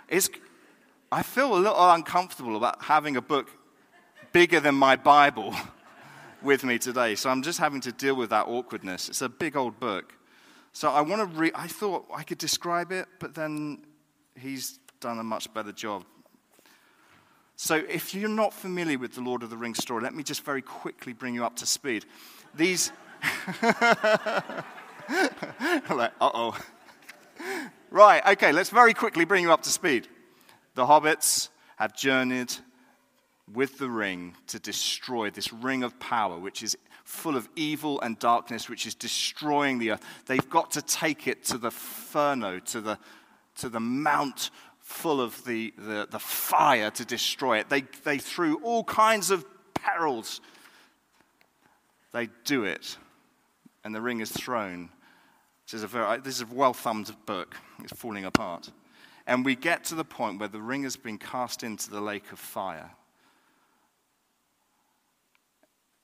it's, 0.07 0.29
I 1.11 1.23
feel 1.23 1.55
a 1.55 1.57
little 1.57 1.91
uncomfortable 1.91 2.55
about 2.55 2.83
having 2.83 3.17
a 3.17 3.21
book 3.21 3.49
bigger 4.31 4.59
than 4.59 4.75
my 4.75 4.95
Bible 4.95 5.55
with 6.41 6.63
me 6.63 6.77
today, 6.77 7.15
so 7.15 7.29
I'm 7.29 7.41
just 7.41 7.59
having 7.59 7.81
to 7.81 7.91
deal 7.91 8.15
with 8.15 8.29
that 8.29 8.47
awkwardness. 8.47 9.09
It's 9.09 9.21
a 9.21 9.29
big 9.29 9.55
old 9.55 9.79
book. 9.79 10.13
So 10.71 10.89
I 10.89 11.01
want 11.01 11.21
to 11.21 11.37
read, 11.37 11.53
I 11.55 11.67
thought 11.67 12.05
I 12.13 12.23
could 12.23 12.37
describe 12.37 12.91
it, 12.91 13.07
but 13.19 13.35
then 13.35 13.85
he's 14.35 14.79
done 14.99 15.19
a 15.19 15.23
much 15.23 15.53
better 15.53 15.71
job. 15.71 16.05
So 17.55 17.75
if 17.75 18.15
you're 18.15 18.29
not 18.29 18.53
familiar 18.53 18.97
with 18.97 19.15
the 19.15 19.21
Lord 19.21 19.43
of 19.43 19.49
the 19.49 19.57
Rings 19.57 19.79
story, 19.79 20.01
let 20.01 20.13
me 20.13 20.23
just 20.23 20.45
very 20.45 20.61
quickly 20.61 21.11
bring 21.11 21.33
you 21.33 21.43
up 21.43 21.57
to 21.57 21.65
speed. 21.65 22.05
These. 22.55 22.91
like, 23.61 23.73
uh 25.89 26.31
oh. 26.33 26.57
Right, 27.91 28.25
okay, 28.33 28.51
let's 28.51 28.69
very 28.69 28.93
quickly 28.93 29.25
bring 29.25 29.43
you 29.43 29.51
up 29.51 29.63
to 29.63 29.69
speed. 29.69 30.07
The 30.75 30.85
hobbits 30.85 31.49
have 31.77 31.95
journeyed 31.95 32.53
with 33.53 33.77
the 33.77 33.89
ring 33.89 34.35
to 34.47 34.59
destroy 34.59 35.29
this 35.29 35.51
ring 35.51 35.83
of 35.83 35.99
power, 35.99 36.37
which 36.37 36.63
is 36.63 36.77
full 37.03 37.35
of 37.35 37.49
evil 37.55 37.99
and 38.01 38.19
darkness, 38.19 38.69
which 38.69 38.85
is 38.85 38.93
destroying 38.93 39.79
the 39.79 39.91
earth. 39.91 40.03
They've 40.27 40.49
got 40.49 40.71
to 40.71 40.81
take 40.81 41.27
it 41.27 41.43
to 41.45 41.57
the 41.57 41.69
Fërno, 41.69 42.63
to 42.65 42.81
the, 42.81 42.99
to 43.57 43.69
the 43.69 43.79
mount 43.79 44.51
full 44.79 45.21
of 45.21 45.43
the, 45.45 45.73
the, 45.77 46.07
the 46.09 46.19
fire 46.19 46.91
to 46.91 47.05
destroy 47.05 47.59
it. 47.59 47.69
They, 47.69 47.81
they 48.03 48.17
through 48.17 48.61
all 48.63 48.83
kinds 48.83 49.31
of 49.31 49.45
perils. 49.73 50.41
they 52.11 52.29
do 52.43 52.63
it, 52.63 52.97
and 53.83 53.93
the 53.93 54.01
ring 54.01 54.19
is 54.19 54.31
thrown. 54.31 54.89
This 55.65 55.75
is 55.75 55.83
a, 55.83 55.87
very, 55.87 56.19
this 56.19 56.35
is 56.35 56.41
a 56.41 56.53
well 56.53 56.73
thumbed 56.73 57.15
book, 57.25 57.55
it's 57.83 57.93
falling 57.93 58.25
apart. 58.25 58.71
And 59.27 59.45
we 59.45 59.55
get 59.55 59.83
to 59.85 59.95
the 59.95 60.03
point 60.03 60.39
where 60.39 60.49
the 60.49 60.61
ring 60.61 60.83
has 60.83 60.97
been 60.97 61.19
cast 61.19 61.63
into 61.63 61.91
the 61.91 62.01
lake 62.01 62.31
of 62.31 62.39
fire. 62.39 62.91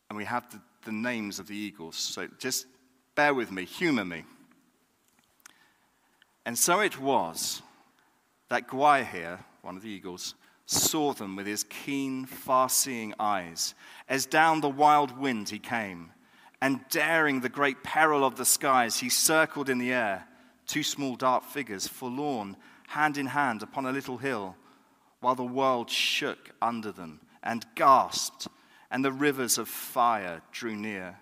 And 0.09 0.17
we 0.17 0.25
have 0.25 0.49
the, 0.51 0.59
the 0.83 0.91
names 0.91 1.39
of 1.39 1.47
the 1.47 1.55
eagles. 1.55 1.95
So 1.95 2.27
just 2.39 2.67
bear 3.15 3.33
with 3.33 3.51
me, 3.51 3.65
humor 3.65 4.05
me. 4.05 4.23
And 6.45 6.57
so 6.57 6.79
it 6.79 6.99
was 6.99 7.61
that 8.49 8.67
Gwaihir, 8.67 9.39
one 9.61 9.75
of 9.75 9.81
the 9.81 9.89
eagles, 9.89 10.35
saw 10.67 11.13
them 11.13 11.35
with 11.35 11.47
his 11.47 11.63
keen, 11.63 12.25
far 12.25 12.69
seeing 12.69 13.13
eyes, 13.19 13.73
as 14.07 14.25
down 14.25 14.61
the 14.61 14.69
wild 14.69 15.17
wind 15.17 15.49
he 15.49 15.59
came, 15.59 16.11
and 16.61 16.79
daring 16.89 17.41
the 17.41 17.49
great 17.49 17.83
peril 17.83 18.23
of 18.23 18.35
the 18.35 18.45
skies, 18.45 18.99
he 18.99 19.09
circled 19.09 19.69
in 19.69 19.77
the 19.77 19.93
air, 19.93 20.27
two 20.67 20.83
small 20.83 21.15
dark 21.15 21.43
figures, 21.43 21.87
forlorn, 21.87 22.57
hand 22.87 23.17
in 23.17 23.27
hand 23.27 23.61
upon 23.61 23.85
a 23.85 23.91
little 23.91 24.17
hill, 24.17 24.55
while 25.19 25.35
the 25.35 25.43
world 25.43 25.89
shook 25.89 26.51
under 26.61 26.91
them 26.91 27.19
and 27.43 27.65
gasped, 27.75 28.47
and 28.91 29.03
the 29.03 29.11
rivers 29.11 29.57
of 29.57 29.67
fire 29.67 30.41
drew 30.51 30.75
near. 30.75 31.17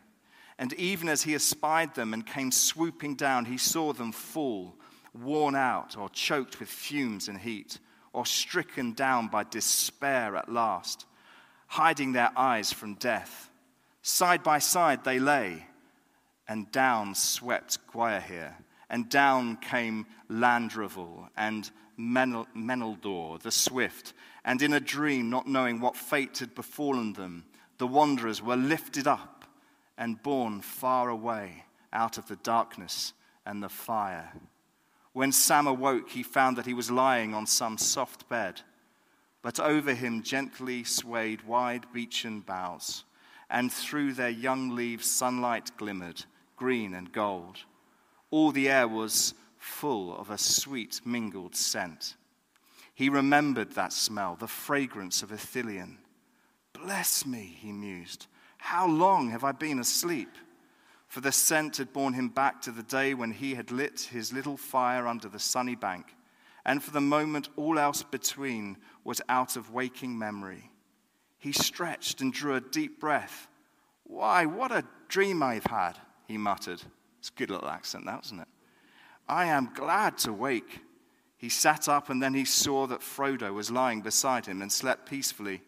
And 0.57 0.73
even 0.73 1.09
as 1.09 1.23
he 1.23 1.35
espied 1.35 1.95
them 1.95 2.13
and 2.13 2.25
came 2.25 2.51
swooping 2.51 3.15
down, 3.15 3.45
he 3.45 3.57
saw 3.57 3.93
them 3.93 4.11
fall, 4.11 4.75
worn 5.13 5.55
out 5.55 5.97
or 5.97 6.09
choked 6.09 6.59
with 6.59 6.69
fumes 6.69 7.27
and 7.27 7.37
heat 7.37 7.79
or 8.13 8.25
stricken 8.25 8.93
down 8.93 9.27
by 9.27 9.43
despair 9.43 10.35
at 10.35 10.51
last, 10.51 11.05
hiding 11.67 12.13
their 12.13 12.31
eyes 12.37 12.71
from 12.71 12.93
death. 12.95 13.49
Side 14.03 14.43
by 14.43 14.59
side 14.59 15.03
they 15.03 15.19
lay, 15.19 15.65
and 16.47 16.71
down 16.71 17.15
swept 17.15 17.79
Gwaihir, 17.87 18.53
and 18.89 19.09
down 19.09 19.57
came 19.57 20.05
Landroval 20.29 21.29
and 21.35 21.69
Meneldor 21.97 23.41
the 23.41 23.51
swift, 23.51 24.13
and 24.45 24.61
in 24.61 24.73
a 24.73 24.79
dream, 24.79 25.29
not 25.29 25.47
knowing 25.47 25.79
what 25.79 25.95
fate 25.95 26.37
had 26.39 26.53
befallen 26.53 27.13
them, 27.13 27.45
the 27.83 27.87
wanderers 27.87 28.41
were 28.41 28.55
lifted 28.55 29.07
up 29.07 29.43
and 29.97 30.23
borne 30.23 30.61
far 30.61 31.09
away 31.09 31.65
out 31.91 32.17
of 32.17 32.25
the 32.29 32.37
darkness 32.37 33.11
and 33.45 33.61
the 33.61 33.67
fire. 33.67 34.31
When 35.11 35.33
Sam 35.33 35.67
awoke, 35.67 36.09
he 36.09 36.23
found 36.23 36.55
that 36.55 36.65
he 36.65 36.73
was 36.73 36.89
lying 36.89 37.33
on 37.33 37.45
some 37.45 37.77
soft 37.77 38.29
bed, 38.29 38.61
but 39.41 39.59
over 39.59 39.93
him 39.93 40.23
gently 40.23 40.85
swayed 40.85 41.41
wide 41.41 41.85
beechen 41.91 42.39
boughs, 42.39 43.03
and 43.49 43.69
through 43.69 44.13
their 44.13 44.29
young 44.29 44.69
leaves 44.69 45.11
sunlight 45.11 45.71
glimmered, 45.75 46.23
green 46.55 46.93
and 46.93 47.11
gold. 47.11 47.65
All 48.31 48.53
the 48.53 48.69
air 48.69 48.87
was 48.87 49.33
full 49.57 50.15
of 50.15 50.29
a 50.29 50.37
sweet 50.37 51.01
mingled 51.03 51.53
scent. 51.53 52.15
He 52.95 53.09
remembered 53.09 53.71
that 53.71 53.91
smell, 53.91 54.37
the 54.37 54.47
fragrance 54.47 55.21
of 55.21 55.31
Ithilien. 55.31 55.97
Bless 56.83 57.25
me, 57.25 57.57
he 57.59 57.71
mused. 57.71 58.27
How 58.57 58.87
long 58.87 59.31
have 59.31 59.43
I 59.43 59.51
been 59.53 59.79
asleep? 59.79 60.29
for 61.13 61.21
the 61.21 61.31
scent 61.31 61.77
had 61.77 61.93
borne 61.93 62.13
him 62.13 62.27
back 62.27 62.59
to 62.59 62.71
the 62.71 62.81
day 62.81 63.13
when 63.13 63.31
he 63.31 63.53
had 63.53 63.69
lit 63.69 64.09
his 64.11 64.33
little 64.33 64.57
fire 64.57 65.05
under 65.05 65.29
the 65.29 65.37
sunny 65.37 65.75
bank, 65.75 66.07
and 66.65 66.81
for 66.81 66.89
the 66.89 66.99
moment 66.99 67.49
all 67.55 67.77
else 67.77 68.01
between 68.01 68.75
was 69.03 69.21
out 69.29 69.55
of 69.55 69.69
waking 69.69 70.17
memory. 70.17 70.71
He 71.37 71.51
stretched 71.51 72.21
and 72.21 72.33
drew 72.33 72.55
a 72.55 72.61
deep 72.61 72.99
breath. 72.99 73.47
Why, 74.05 74.47
what 74.47 74.71
a 74.71 74.85
dream 75.07 75.43
I've 75.43 75.67
had, 75.67 75.99
he 76.27 76.35
muttered. 76.35 76.81
It's 77.19 77.29
a 77.29 77.37
good 77.37 77.51
little 77.51 77.69
accent, 77.69 78.07
that, 78.07 78.25
isn't 78.25 78.39
it? 78.39 78.47
I 79.29 79.45
am 79.45 79.69
glad 79.75 80.17
to 80.19 80.33
wake. 80.33 80.79
He 81.37 81.49
sat 81.49 81.87
up 81.87 82.09
and 82.09 82.23
then 82.23 82.33
he 82.33 82.43
saw 82.43 82.87
that 82.87 83.01
Frodo 83.01 83.53
was 83.53 83.69
lying 83.69 84.01
beside 84.01 84.47
him 84.47 84.63
and 84.63 84.71
slept 84.71 85.07
peacefully, 85.07 85.61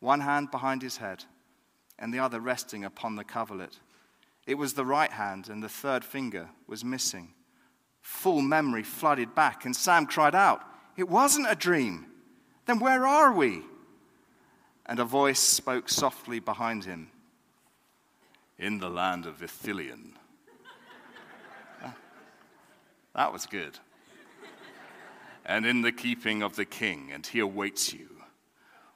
one 0.00 0.20
hand 0.20 0.50
behind 0.50 0.82
his 0.82 0.98
head 0.98 1.24
and 1.98 2.14
the 2.14 2.18
other 2.18 2.40
resting 2.40 2.84
upon 2.84 3.16
the 3.16 3.24
coverlet. 3.24 3.78
It 4.46 4.54
was 4.54 4.74
the 4.74 4.84
right 4.84 5.10
hand, 5.10 5.48
and 5.48 5.62
the 5.62 5.68
third 5.68 6.04
finger 6.04 6.48
was 6.66 6.84
missing. 6.84 7.34
Full 8.00 8.40
memory 8.40 8.82
flooded 8.82 9.34
back, 9.34 9.64
and 9.64 9.74
Sam 9.74 10.06
cried 10.06 10.34
out, 10.34 10.62
It 10.96 11.08
wasn't 11.08 11.50
a 11.50 11.54
dream. 11.54 12.06
Then 12.66 12.78
where 12.78 13.06
are 13.06 13.32
we? 13.32 13.62
And 14.86 15.00
a 15.00 15.04
voice 15.04 15.40
spoke 15.40 15.88
softly 15.88 16.40
behind 16.40 16.84
him 16.84 17.10
In 18.58 18.78
the 18.78 18.88
land 18.88 19.26
of 19.26 19.40
Ithilien. 19.40 20.12
that 23.14 23.32
was 23.32 23.44
good. 23.44 23.78
And 25.44 25.66
in 25.66 25.82
the 25.82 25.92
keeping 25.92 26.42
of 26.42 26.56
the 26.56 26.64
king, 26.64 27.10
and 27.12 27.26
he 27.26 27.40
awaits 27.40 27.92
you. 27.92 28.17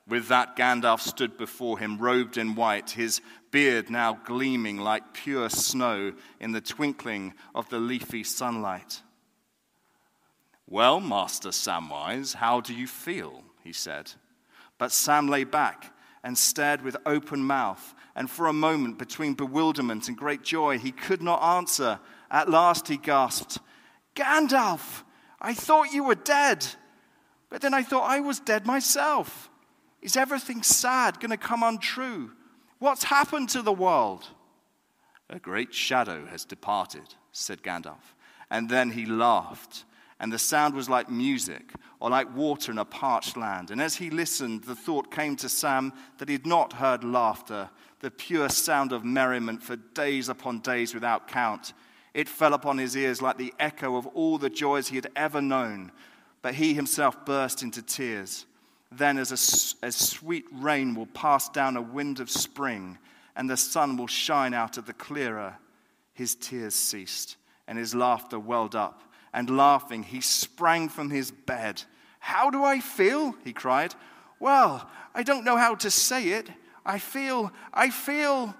With 0.08 0.28
that, 0.28 0.56
Gandalf 0.56 1.00
stood 1.00 1.38
before 1.38 1.78
him, 1.78 1.98
robed 1.98 2.36
in 2.36 2.54
white, 2.54 2.90
his 2.90 3.20
beard 3.50 3.88
now 3.88 4.18
gleaming 4.24 4.78
like 4.78 5.14
pure 5.14 5.48
snow 5.48 6.12
in 6.40 6.52
the 6.52 6.60
twinkling 6.60 7.34
of 7.54 7.68
the 7.68 7.78
leafy 7.78 8.24
sunlight. 8.24 9.02
Well, 10.68 11.00
Master 11.00 11.50
Samwise, 11.50 12.34
how 12.34 12.60
do 12.60 12.74
you 12.74 12.86
feel? 12.86 13.44
he 13.62 13.72
said. 13.72 14.12
But 14.78 14.90
Sam 14.90 15.28
lay 15.28 15.44
back 15.44 15.94
and 16.24 16.36
stared 16.36 16.82
with 16.82 16.96
open 17.06 17.44
mouth, 17.44 17.94
and 18.16 18.28
for 18.28 18.46
a 18.46 18.52
moment, 18.52 18.98
between 18.98 19.34
bewilderment 19.34 20.08
and 20.08 20.16
great 20.16 20.42
joy, 20.42 20.78
he 20.78 20.90
could 20.90 21.22
not 21.22 21.42
answer. 21.42 22.00
At 22.30 22.48
last 22.48 22.88
he 22.88 22.96
gasped, 22.96 23.58
Gandalf, 24.16 25.04
I 25.40 25.54
thought 25.54 25.92
you 25.92 26.04
were 26.04 26.14
dead, 26.14 26.66
but 27.50 27.60
then 27.60 27.74
I 27.74 27.82
thought 27.82 28.08
I 28.08 28.20
was 28.20 28.40
dead 28.40 28.66
myself. 28.66 29.50
Is 30.02 30.16
everything 30.16 30.62
sad 30.62 31.20
going 31.20 31.30
to 31.30 31.36
come 31.36 31.62
untrue? 31.62 32.32
What's 32.80 33.04
happened 33.04 33.48
to 33.50 33.62
the 33.62 33.72
world? 33.72 34.26
A 35.30 35.38
great 35.38 35.72
shadow 35.72 36.26
has 36.26 36.44
departed, 36.44 37.14
said 37.30 37.62
Gandalf. 37.62 38.14
And 38.50 38.68
then 38.68 38.90
he 38.90 39.06
laughed, 39.06 39.84
and 40.20 40.32
the 40.32 40.38
sound 40.38 40.74
was 40.74 40.90
like 40.90 41.08
music 41.08 41.72
or 42.00 42.10
like 42.10 42.36
water 42.36 42.72
in 42.72 42.78
a 42.78 42.84
parched 42.84 43.36
land. 43.36 43.70
And 43.70 43.80
as 43.80 43.96
he 43.96 44.10
listened, 44.10 44.64
the 44.64 44.74
thought 44.74 45.10
came 45.10 45.36
to 45.36 45.48
Sam 45.48 45.92
that 46.18 46.28
he 46.28 46.34
had 46.34 46.46
not 46.46 46.74
heard 46.74 47.04
laughter, 47.04 47.70
the 48.00 48.10
pure 48.10 48.48
sound 48.48 48.92
of 48.92 49.04
merriment 49.04 49.62
for 49.62 49.76
days 49.76 50.28
upon 50.28 50.58
days 50.58 50.92
without 50.92 51.28
count. 51.28 51.72
It 52.12 52.28
fell 52.28 52.52
upon 52.52 52.78
his 52.78 52.96
ears 52.96 53.22
like 53.22 53.38
the 53.38 53.54
echo 53.58 53.96
of 53.96 54.06
all 54.08 54.36
the 54.36 54.50
joys 54.50 54.88
he 54.88 54.96
had 54.96 55.08
ever 55.16 55.40
known. 55.40 55.92
But 56.42 56.56
he 56.56 56.74
himself 56.74 57.24
burst 57.24 57.62
into 57.62 57.80
tears. 57.80 58.44
Then, 58.96 59.18
as, 59.18 59.30
a, 59.30 59.86
as 59.86 59.96
sweet 59.96 60.44
rain 60.52 60.94
will 60.94 61.06
pass 61.06 61.48
down 61.48 61.76
a 61.76 61.82
wind 61.82 62.20
of 62.20 62.30
spring, 62.30 62.98
and 63.34 63.48
the 63.48 63.56
sun 63.56 63.96
will 63.96 64.06
shine 64.06 64.52
out 64.52 64.76
of 64.76 64.86
the 64.86 64.92
clearer, 64.92 65.56
his 66.12 66.34
tears 66.34 66.74
ceased, 66.74 67.36
and 67.66 67.78
his 67.78 67.94
laughter 67.94 68.38
welled 68.38 68.74
up. 68.74 69.02
And 69.32 69.56
laughing, 69.56 70.02
he 70.02 70.20
sprang 70.20 70.90
from 70.90 71.08
his 71.08 71.30
bed. 71.30 71.82
How 72.18 72.50
do 72.50 72.64
I 72.64 72.80
feel? 72.80 73.34
he 73.44 73.52
cried. 73.52 73.94
Well, 74.38 74.88
I 75.14 75.22
don't 75.22 75.44
know 75.44 75.56
how 75.56 75.74
to 75.76 75.90
say 75.90 76.30
it. 76.30 76.50
I 76.84 76.98
feel, 76.98 77.50
I 77.72 77.90
feel. 77.90 78.54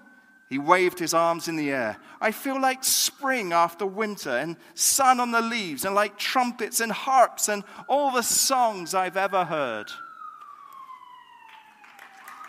He 0.49 0.59
waved 0.59 0.99
his 0.99 1.15
arms 1.15 1.49
in 1.49 1.57
the 1.57 1.71
air. 1.71 1.97
I 2.21 2.31
feel 2.31 2.61
like 2.61 2.85
spring 2.85 3.53
after 3.53 3.85
winter, 3.85 4.31
and 4.31 4.57
sun 4.75 5.21
on 5.21 5.31
the 5.31 5.41
leaves, 5.41 5.85
and 5.85 5.95
like 5.95 6.19
trumpets 6.19 6.81
and 6.81 6.93
harps, 6.93 7.49
and 7.49 7.65
all 7.89 8.13
the 8.13 8.23
songs 8.23 8.95
I've 8.95 9.17
ever 9.17 9.45
heard. 9.45 9.91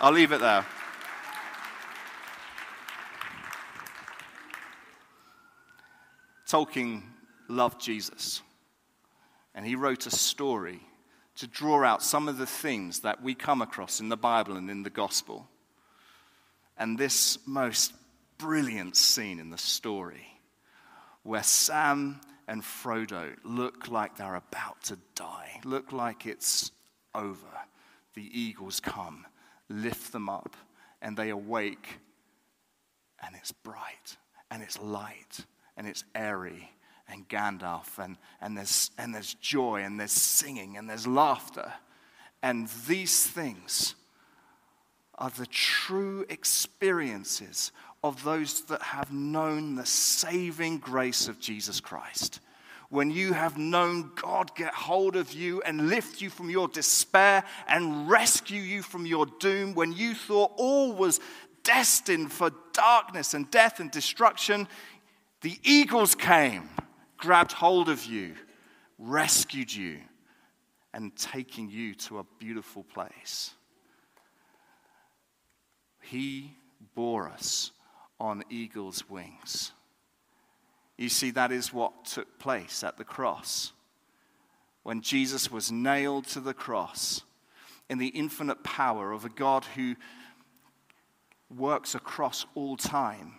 I'll 0.03 0.11
leave 0.11 0.33
it 0.33 0.41
there. 0.41 0.65
Tolkien 6.45 7.03
loved 7.47 7.79
Jesus, 7.79 8.41
and 9.55 9.65
he 9.65 9.75
wrote 9.75 10.05
a 10.05 10.11
story 10.11 10.81
to 11.37 11.47
draw 11.47 11.85
out 11.85 12.03
some 12.03 12.27
of 12.27 12.37
the 12.37 12.45
things 12.45 12.99
that 12.99 13.23
we 13.23 13.33
come 13.33 13.61
across 13.61 14.01
in 14.01 14.09
the 14.09 14.17
Bible 14.17 14.57
and 14.57 14.69
in 14.69 14.83
the 14.83 14.89
gospel. 14.89 15.47
And 16.77 16.97
this 16.97 17.37
most 17.47 17.93
brilliant 18.37 18.97
scene 18.97 19.39
in 19.39 19.51
the 19.51 19.57
story 19.57 20.27
where 21.23 21.43
Sam 21.43 22.19
and 22.49 22.61
Frodo 22.61 23.37
look 23.45 23.87
like 23.87 24.17
they're 24.17 24.35
about 24.35 24.83
to 24.83 24.97
die, 25.15 25.61
look 25.63 25.93
like 25.93 26.25
it's 26.25 26.71
over. 27.15 27.47
The 28.15 28.29
eagles 28.37 28.81
come 28.81 29.25
lift 29.69 30.11
them 30.11 30.29
up, 30.29 30.55
and 31.01 31.17
they 31.17 31.29
awake, 31.29 31.99
and 33.25 33.35
it's 33.35 33.51
bright, 33.51 34.17
and 34.51 34.61
it's 34.63 34.79
light, 34.81 35.45
and 35.77 35.87
it's 35.87 36.03
airy, 36.15 36.71
and 37.07 37.27
Gandalf, 37.27 37.99
and, 38.03 38.17
and, 38.41 38.57
there's, 38.57 38.91
and 38.97 39.13
there's 39.13 39.33
joy, 39.35 39.81
and 39.81 39.99
there's 39.99 40.11
singing, 40.11 40.77
and 40.77 40.89
there's 40.89 41.07
laughter. 41.07 41.73
And 42.41 42.67
these 42.87 43.25
things 43.25 43.95
are 45.15 45.29
the 45.29 45.45
true 45.45 46.25
experiences 46.29 47.71
of 48.03 48.23
those 48.23 48.61
that 48.63 48.81
have 48.81 49.11
known 49.11 49.75
the 49.75 49.85
saving 49.85 50.79
grace 50.79 51.27
of 51.27 51.39
Jesus 51.39 51.79
Christ. 51.79 52.39
When 52.93 53.09
you 53.09 53.33
have 53.33 53.57
known 53.57 54.11
God 54.13 54.53
get 54.53 54.71
hold 54.71 55.15
of 55.15 55.33
you 55.33 55.63
and 55.63 55.89
lift 55.89 56.21
you 56.21 56.29
from 56.29 56.51
your 56.51 56.67
despair 56.67 57.43
and 57.67 58.07
rescue 58.07 58.61
you 58.61 58.83
from 58.83 59.07
your 59.07 59.25
doom, 59.39 59.73
when 59.73 59.93
you 59.93 60.13
thought 60.13 60.51
all 60.57 60.93
was 60.93 61.19
destined 61.63 62.31
for 62.31 62.51
darkness 62.71 63.33
and 63.33 63.49
death 63.49 63.79
and 63.79 63.89
destruction, 63.89 64.67
the 65.41 65.57
eagles 65.63 66.13
came, 66.13 66.69
grabbed 67.17 67.53
hold 67.53 67.89
of 67.89 68.05
you, 68.05 68.35
rescued 68.99 69.73
you, 69.73 69.97
and 70.93 71.15
taking 71.15 71.71
you 71.71 71.95
to 71.95 72.19
a 72.19 72.25
beautiful 72.37 72.83
place. 72.83 73.55
He 75.99 76.55
bore 76.93 77.27
us 77.27 77.71
on 78.19 78.43
eagle's 78.51 79.09
wings. 79.09 79.71
You 80.97 81.09
see, 81.09 81.31
that 81.31 81.51
is 81.51 81.73
what 81.73 82.05
took 82.05 82.39
place 82.39 82.83
at 82.83 82.97
the 82.97 83.03
cross. 83.03 83.71
When 84.83 85.01
Jesus 85.01 85.51
was 85.51 85.71
nailed 85.71 86.27
to 86.27 86.39
the 86.39 86.53
cross, 86.53 87.23
in 87.89 87.97
the 87.97 88.07
infinite 88.07 88.63
power 88.63 89.11
of 89.11 89.25
a 89.25 89.29
God 89.29 89.65
who 89.75 89.95
works 91.55 91.95
across 91.95 92.45
all 92.55 92.77
time, 92.77 93.35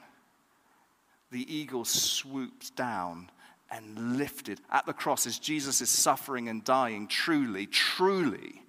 the 1.31 1.53
eagle 1.53 1.85
swooped 1.85 2.77
down 2.77 3.31
and 3.71 4.19
lifted. 4.19 4.61
At 4.71 4.87
the 4.87 4.93
cross, 4.93 5.27
as 5.27 5.39
Jesus 5.39 5.81
is 5.81 5.91
suffering 5.91 6.49
and 6.49 6.63
dying, 6.63 7.09
truly, 7.09 7.67
truly, 7.67 8.63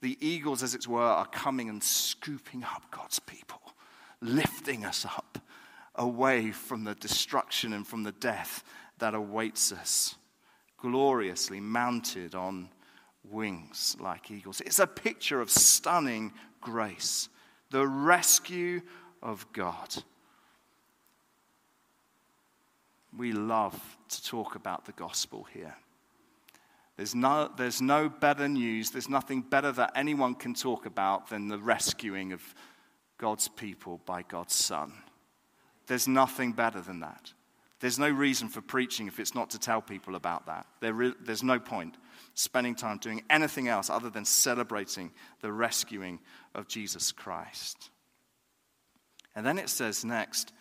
the 0.00 0.18
eagles, 0.20 0.62
as 0.62 0.74
it 0.74 0.86
were, 0.86 1.00
are 1.00 1.26
coming 1.26 1.68
and 1.68 1.82
scooping 1.82 2.64
up 2.64 2.82
God's 2.90 3.20
people, 3.20 3.60
lifting 4.20 4.84
us 4.84 5.06
up 5.06 5.38
away 5.94 6.50
from 6.50 6.84
the 6.84 6.94
destruction 6.94 7.72
and 7.72 7.86
from 7.86 8.02
the 8.02 8.12
death 8.12 8.64
that 8.98 9.14
awaits 9.14 9.72
us, 9.72 10.16
gloriously 10.78 11.60
mounted 11.60 12.34
on 12.34 12.68
wings 13.30 13.96
like 14.00 14.30
eagles. 14.30 14.60
It's 14.60 14.78
a 14.78 14.86
picture 14.86 15.40
of 15.40 15.50
stunning 15.50 16.32
grace, 16.60 17.28
the 17.70 17.86
rescue 17.86 18.80
of 19.22 19.46
God. 19.52 19.94
We 23.16 23.32
love 23.32 23.78
to 24.08 24.24
talk 24.24 24.54
about 24.54 24.86
the 24.86 24.92
gospel 24.92 25.46
here. 25.52 25.76
There's 26.96 27.14
no, 27.14 27.50
there's 27.56 27.80
no 27.80 28.08
better 28.08 28.48
news, 28.48 28.90
there's 28.90 29.08
nothing 29.08 29.42
better 29.42 29.72
that 29.72 29.92
anyone 29.94 30.34
can 30.34 30.54
talk 30.54 30.86
about 30.86 31.28
than 31.28 31.48
the 31.48 31.58
rescuing 31.58 32.32
of 32.32 32.42
God's 33.18 33.48
people 33.48 34.00
by 34.04 34.22
God's 34.22 34.54
Son. 34.54 34.92
There's 35.86 36.08
nothing 36.08 36.52
better 36.52 36.80
than 36.80 37.00
that. 37.00 37.32
There's 37.80 37.98
no 37.98 38.08
reason 38.08 38.48
for 38.48 38.60
preaching 38.60 39.08
if 39.08 39.18
it's 39.18 39.34
not 39.34 39.50
to 39.50 39.58
tell 39.58 39.82
people 39.82 40.14
about 40.14 40.46
that. 40.46 40.66
There, 40.80 41.14
there's 41.20 41.42
no 41.42 41.58
point 41.58 41.96
spending 42.34 42.74
time 42.74 42.98
doing 42.98 43.22
anything 43.28 43.68
else 43.68 43.90
other 43.90 44.08
than 44.08 44.24
celebrating 44.24 45.10
the 45.40 45.52
rescuing 45.52 46.20
of 46.54 46.68
Jesus 46.68 47.10
Christ. 47.10 47.90
And 49.34 49.44
then 49.44 49.58
it 49.58 49.68
says 49.68 50.04
next, 50.04 50.52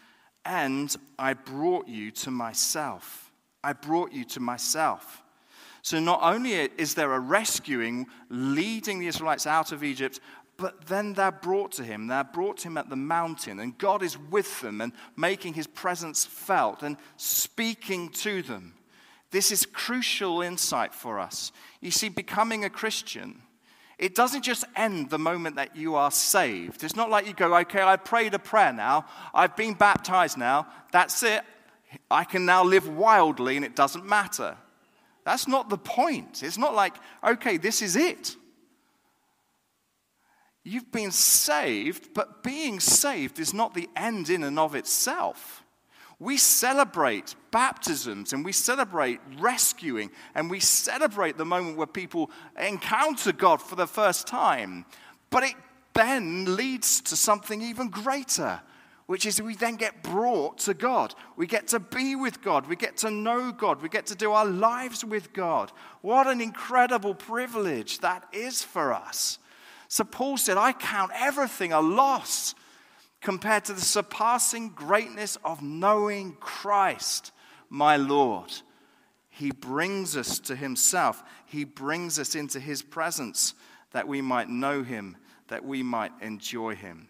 and 0.45 0.95
I 1.19 1.33
brought 1.33 1.87
you 1.87 2.09
to 2.11 2.31
myself. 2.31 3.31
I 3.63 3.73
brought 3.73 4.11
you 4.11 4.25
to 4.25 4.39
myself. 4.39 5.21
So 5.83 5.99
not 5.99 6.19
only 6.21 6.53
is 6.53 6.93
there 6.93 7.13
a 7.13 7.19
rescuing, 7.19 8.07
leading 8.29 8.99
the 8.99 9.07
Israelites 9.07 9.47
out 9.47 9.71
of 9.71 9.83
Egypt, 9.83 10.19
but 10.61 10.85
then 10.85 11.13
they're 11.13 11.31
brought 11.31 11.71
to 11.73 11.83
him. 11.83 12.05
They're 12.05 12.23
brought 12.23 12.57
to 12.57 12.67
him 12.67 12.77
at 12.77 12.87
the 12.87 12.95
mountain, 12.95 13.59
and 13.59 13.75
God 13.79 14.03
is 14.03 14.15
with 14.15 14.61
them 14.61 14.79
and 14.79 14.93
making 15.17 15.55
his 15.55 15.65
presence 15.65 16.23
felt 16.23 16.83
and 16.83 16.97
speaking 17.17 18.09
to 18.09 18.43
them. 18.43 18.75
This 19.31 19.51
is 19.51 19.65
crucial 19.65 20.43
insight 20.43 20.93
for 20.93 21.19
us. 21.19 21.51
You 21.79 21.89
see, 21.89 22.09
becoming 22.09 22.63
a 22.63 22.69
Christian, 22.69 23.41
it 23.97 24.13
doesn't 24.13 24.43
just 24.43 24.63
end 24.75 25.09
the 25.09 25.17
moment 25.17 25.55
that 25.55 25.75
you 25.75 25.95
are 25.95 26.11
saved. 26.11 26.83
It's 26.83 26.95
not 26.95 27.09
like 27.09 27.25
you 27.25 27.33
go, 27.33 27.55
okay, 27.57 27.81
I 27.81 27.95
prayed 27.95 28.35
a 28.35 28.39
prayer 28.39 28.71
now, 28.71 29.05
I've 29.33 29.55
been 29.55 29.73
baptized 29.73 30.37
now, 30.37 30.67
that's 30.91 31.23
it. 31.23 31.41
I 32.11 32.23
can 32.23 32.45
now 32.45 32.63
live 32.63 32.87
wildly 32.87 33.55
and 33.55 33.65
it 33.65 33.75
doesn't 33.75 34.05
matter. 34.05 34.57
That's 35.23 35.47
not 35.47 35.69
the 35.69 35.77
point. 35.77 36.43
It's 36.43 36.57
not 36.57 36.75
like, 36.75 36.95
okay, 37.23 37.57
this 37.57 37.81
is 37.81 37.95
it. 37.95 38.35
You've 40.63 40.91
been 40.91 41.11
saved, 41.11 42.13
but 42.13 42.43
being 42.43 42.79
saved 42.79 43.39
is 43.39 43.53
not 43.53 43.73
the 43.73 43.89
end 43.95 44.29
in 44.29 44.43
and 44.43 44.59
of 44.59 44.75
itself. 44.75 45.63
We 46.19 46.37
celebrate 46.37 47.33
baptisms 47.49 48.31
and 48.31 48.45
we 48.45 48.51
celebrate 48.51 49.19
rescuing 49.39 50.11
and 50.35 50.51
we 50.51 50.59
celebrate 50.59 51.35
the 51.35 51.45
moment 51.45 51.77
where 51.77 51.87
people 51.87 52.29
encounter 52.59 53.31
God 53.31 53.59
for 53.59 53.75
the 53.75 53.87
first 53.87 54.27
time. 54.27 54.85
But 55.31 55.43
it 55.43 55.55
then 55.93 56.55
leads 56.55 57.01
to 57.01 57.15
something 57.15 57.59
even 57.63 57.89
greater, 57.89 58.61
which 59.07 59.25
is 59.25 59.41
we 59.41 59.55
then 59.55 59.77
get 59.77 60.03
brought 60.03 60.59
to 60.59 60.75
God. 60.75 61.15
We 61.37 61.47
get 61.47 61.69
to 61.69 61.79
be 61.79 62.15
with 62.15 62.43
God. 62.43 62.67
We 62.67 62.75
get 62.75 62.97
to 62.97 63.09
know 63.09 63.51
God. 63.51 63.81
We 63.81 63.89
get 63.89 64.05
to 64.05 64.15
do 64.15 64.31
our 64.31 64.45
lives 64.45 65.03
with 65.03 65.33
God. 65.33 65.71
What 66.01 66.27
an 66.27 66.39
incredible 66.39 67.15
privilege 67.15 67.97
that 68.01 68.27
is 68.31 68.61
for 68.61 68.93
us. 68.93 69.39
So 69.91 70.05
Paul 70.05 70.37
said, 70.37 70.55
I 70.55 70.71
count 70.71 71.11
everything 71.13 71.73
a 71.73 71.81
loss 71.81 72.55
compared 73.19 73.65
to 73.65 73.73
the 73.73 73.81
surpassing 73.81 74.69
greatness 74.69 75.37
of 75.43 75.61
knowing 75.61 76.37
Christ, 76.39 77.33
my 77.69 77.97
Lord. 77.97 78.53
He 79.29 79.51
brings 79.51 80.15
us 80.15 80.39
to 80.39 80.55
himself, 80.55 81.21
he 81.45 81.65
brings 81.65 82.19
us 82.19 82.35
into 82.35 82.61
his 82.61 82.81
presence 82.81 83.53
that 83.91 84.07
we 84.07 84.21
might 84.21 84.47
know 84.47 84.81
him, 84.81 85.17
that 85.49 85.65
we 85.65 85.83
might 85.83 86.13
enjoy 86.21 86.73
him. 86.73 87.09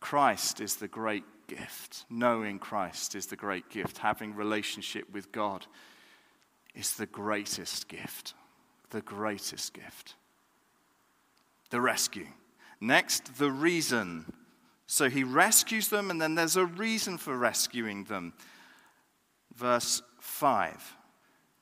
Christ 0.00 0.60
is 0.60 0.74
the 0.74 0.88
great 0.88 1.22
gift. 1.46 2.04
Knowing 2.10 2.58
Christ 2.58 3.14
is 3.14 3.26
the 3.26 3.36
great 3.36 3.70
gift. 3.70 3.98
Having 3.98 4.34
relationship 4.34 5.04
with 5.12 5.30
God 5.30 5.66
is 6.74 6.94
the 6.94 7.06
greatest 7.06 7.86
gift. 7.86 8.34
The 8.90 9.02
greatest 9.02 9.72
gift 9.72 10.16
the 11.70 11.80
rescue. 11.80 12.26
Next, 12.80 13.38
the 13.38 13.50
reason. 13.50 14.32
So 14.86 15.08
he 15.08 15.24
rescues 15.24 15.88
them, 15.88 16.10
and 16.10 16.20
then 16.20 16.34
there's 16.34 16.56
a 16.56 16.66
reason 16.66 17.18
for 17.18 17.36
rescuing 17.36 18.04
them. 18.04 18.32
Verse 19.54 20.02
5. 20.20 20.96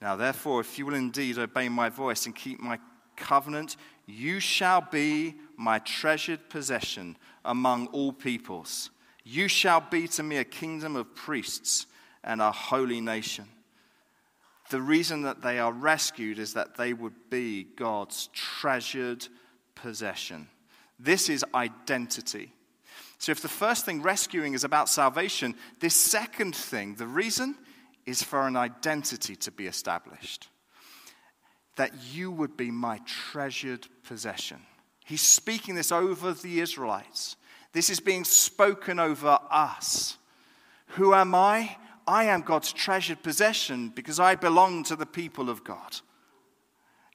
Now, 0.01 0.17
therefore, 0.17 0.61
if 0.61 0.79
you 0.79 0.87
will 0.87 0.95
indeed 0.95 1.39
obey 1.39 1.69
my 1.69 1.89
voice 1.89 2.27
and 2.27 2.35
keep 2.35 2.61
my 2.61 2.79
covenant, 3.17 3.77
you 4.07 4.41
shall 4.41 4.81
be 4.81 5.35
my 5.57 5.81
treasured 5.81 6.49
possession 6.49 7.17
among 7.45 7.89
all 7.89 8.13
peoples. 8.13 8.91
You 9.25 9.49
shall 9.49 9.81
be 9.81 10.09
to 10.09 10.23
me 10.23 10.37
a 10.37 10.45
kingdom 10.45 10.97
of 10.97 11.15
priests 11.15 11.87
and 12.25 12.41
a 12.41 12.53
holy 12.53 13.01
nation. 13.01 13.47
The 14.71 14.81
reason 14.81 15.23
that 15.23 15.43
they 15.43 15.59
are 15.59 15.73
rescued 15.73 16.39
is 16.39 16.55
that 16.55 16.77
they 16.77 16.93
would 16.93 17.31
be 17.31 17.65
God's 17.65 18.29
treasured 18.33 19.27
possession. 19.83 20.49
This 20.99 21.29
is 21.29 21.45
identity. 21.55 22.53
So, 23.19 23.33
if 23.33 23.41
the 23.41 23.49
first 23.49 23.85
thing, 23.85 24.03
rescuing, 24.03 24.55
is 24.55 24.65
about 24.65 24.89
salvation, 24.89 25.55
this 25.81 25.95
second 25.95 26.55
thing, 26.55 26.95
the 26.95 27.07
reason, 27.07 27.57
is 28.07 28.23
for 28.23 28.47
an 28.47 28.57
identity 28.57 29.37
to 29.37 29.51
be 29.51 29.67
established. 29.67 30.49
That 31.77 31.93
you 32.13 32.31
would 32.31 32.57
be 32.57 32.71
my 32.71 33.01
treasured 33.07 33.87
possession. 34.05 34.59
He's 35.05 35.23
speaking 35.23 35.75
this 35.75 35.93
over 35.93 36.33
the 36.33 36.61
Israelites. 36.61 37.37
This 37.73 37.91
is 37.91 38.01
being 38.01 38.25
spoken 38.25 38.99
over 38.99 39.39
us. 39.51 40.17
Who 40.93 41.15
am 41.15 41.35
I? 41.35 41.77
I 42.07 42.25
am 42.25 42.41
God's 42.41 42.73
treasured 42.73 43.23
possession 43.23 43.91
because 43.91 44.19
I 44.19 44.35
belong 44.35 44.85
to 44.85 44.97
the 44.97 45.07
people 45.07 45.51
of 45.51 45.65
God. 45.65 46.01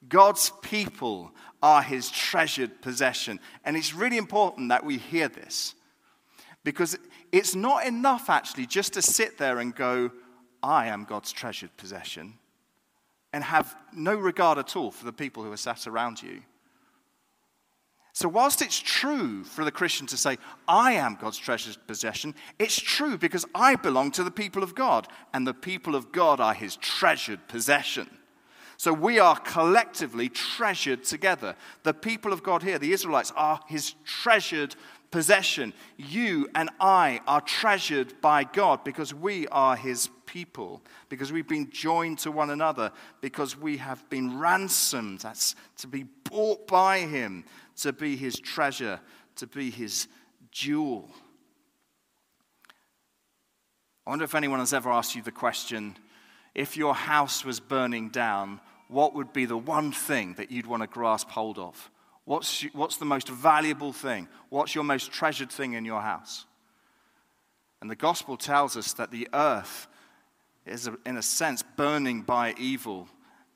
God's 0.07 0.51
people 0.61 1.31
are 1.63 1.81
his 1.81 2.11
treasured 2.11 2.81
possession. 2.81 3.39
And 3.63 3.77
it's 3.77 3.93
really 3.93 4.17
important 4.17 4.69
that 4.69 4.85
we 4.85 4.97
hear 4.97 5.29
this 5.29 5.73
because 6.65 6.97
it's 7.31 7.55
not 7.55 7.87
enough 7.87 8.29
actually 8.29 8.65
just 8.65 8.93
to 8.93 9.01
sit 9.01 9.37
there 9.37 9.59
and 9.59 9.73
go, 9.73 10.11
I 10.61 10.87
am 10.87 11.05
God's 11.05 11.31
treasured 11.31 11.75
possession, 11.77 12.35
and 13.31 13.43
have 13.43 13.75
no 13.93 14.15
regard 14.15 14.57
at 14.57 14.75
all 14.75 14.91
for 14.91 15.05
the 15.05 15.13
people 15.13 15.43
who 15.43 15.51
are 15.51 15.57
sat 15.57 15.87
around 15.87 16.21
you. 16.21 16.41
So, 18.15 18.29
whilst 18.29 18.61
it's 18.61 18.79
true 18.79 19.43
for 19.43 19.65
the 19.65 19.71
Christian 19.71 20.05
to 20.07 20.17
say, 20.17 20.37
I 20.67 20.93
am 20.93 21.17
God's 21.19 21.39
treasured 21.39 21.77
possession, 21.87 22.35
it's 22.59 22.79
true 22.79 23.17
because 23.17 23.45
I 23.55 23.75
belong 23.75 24.11
to 24.11 24.23
the 24.23 24.31
people 24.31 24.61
of 24.61 24.75
God, 24.75 25.07
and 25.33 25.47
the 25.47 25.53
people 25.53 25.95
of 25.95 26.11
God 26.11 26.39
are 26.39 26.53
his 26.53 26.75
treasured 26.75 27.47
possession. 27.47 28.09
So 28.83 28.91
we 28.91 29.17
are 29.17 29.39
collectively 29.39 30.27
treasured 30.27 31.05
together. 31.05 31.55
The 31.83 31.93
people 31.93 32.33
of 32.33 32.43
God 32.43 32.63
here, 32.63 32.77
the 32.77 32.91
Israelites, 32.91 33.31
are 33.33 33.61
his 33.69 33.95
treasured 34.03 34.75
possession. 35.09 35.71
You 35.95 36.49
and 36.53 36.69
I 36.81 37.21
are 37.25 37.39
treasured 37.39 38.19
by 38.19 38.43
God 38.43 38.83
because 38.83 39.13
we 39.13 39.47
are 39.47 39.77
his 39.77 40.09
people, 40.25 40.81
because 41.07 41.31
we've 41.31 41.47
been 41.47 41.69
joined 41.71 42.19
to 42.19 42.31
one 42.31 42.49
another, 42.49 42.91
because 43.21 43.57
we 43.57 43.77
have 43.77 44.09
been 44.09 44.37
ransomed. 44.37 45.21
That's 45.21 45.55
to 45.77 45.87
be 45.87 46.03
bought 46.29 46.67
by 46.67 46.99
him, 46.99 47.45
to 47.77 47.93
be 47.93 48.17
his 48.17 48.37
treasure, 48.37 48.99
to 49.37 49.47
be 49.47 49.71
his 49.71 50.09
jewel. 50.51 51.09
I 54.05 54.09
wonder 54.09 54.25
if 54.25 54.35
anyone 54.35 54.59
has 54.59 54.73
ever 54.73 54.91
asked 54.91 55.15
you 55.15 55.21
the 55.21 55.31
question 55.31 55.95
if 56.53 56.77
your 56.77 56.93
house 56.93 57.43
was 57.43 57.59
burning 57.61 58.09
down, 58.09 58.59
what 58.93 59.15
would 59.15 59.33
be 59.33 59.45
the 59.45 59.57
one 59.57 59.91
thing 59.91 60.35
that 60.35 60.51
you'd 60.51 60.67
want 60.67 60.83
to 60.83 60.87
grasp 60.87 61.29
hold 61.29 61.57
of? 61.57 61.91
What's, 62.25 62.61
what's 62.73 62.97
the 62.97 63.05
most 63.05 63.27
valuable 63.27 63.91
thing? 63.91 64.29
What's 64.49 64.75
your 64.75 64.83
most 64.83 65.11
treasured 65.11 65.51
thing 65.51 65.73
in 65.73 65.83
your 65.83 66.01
house? 66.01 66.45
And 67.81 67.91
the 67.91 67.95
gospel 67.95 68.37
tells 68.37 68.77
us 68.77 68.93
that 68.93 69.11
the 69.11 69.27
earth 69.33 69.87
is, 70.65 70.89
in 71.05 71.17
a 71.17 71.21
sense, 71.21 71.63
burning 71.75 72.21
by 72.21 72.53
evil. 72.57 73.09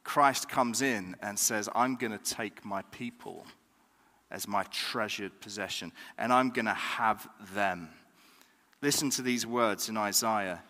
Christ 0.04 0.50
comes 0.50 0.82
in 0.82 1.16
and 1.22 1.40
says, 1.40 1.70
I'm 1.74 1.96
going 1.96 2.12
to 2.12 2.18
take 2.18 2.66
my 2.66 2.82
people 2.92 3.46
as 4.30 4.48
my 4.48 4.64
treasured 4.64 5.40
possession, 5.40 5.94
and 6.18 6.34
I'm 6.34 6.50
going 6.50 6.66
to 6.66 6.74
have 6.74 7.30
them. 7.54 7.90
Listen 8.82 9.10
to 9.12 9.22
these 9.22 9.48
words 9.48 9.88
in 9.88 9.96
Isaiah 9.96 10.62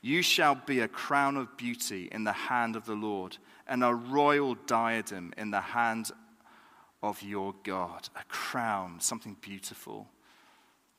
You 0.00 0.22
shall 0.22 0.54
be 0.54 0.80
a 0.80 0.88
crown 0.88 1.36
of 1.36 1.56
beauty 1.56 2.08
in 2.12 2.22
the 2.22 2.32
hand 2.32 2.76
of 2.76 2.86
the 2.86 2.94
Lord, 2.94 3.36
and 3.70 3.84
a 3.84 3.94
royal 3.94 4.56
diadem 4.66 5.32
in 5.38 5.52
the 5.52 5.60
hand 5.60 6.10
of 7.02 7.22
your 7.22 7.54
God, 7.62 8.08
a 8.16 8.24
crown, 8.24 9.00
something 9.00 9.36
beautiful. 9.40 10.08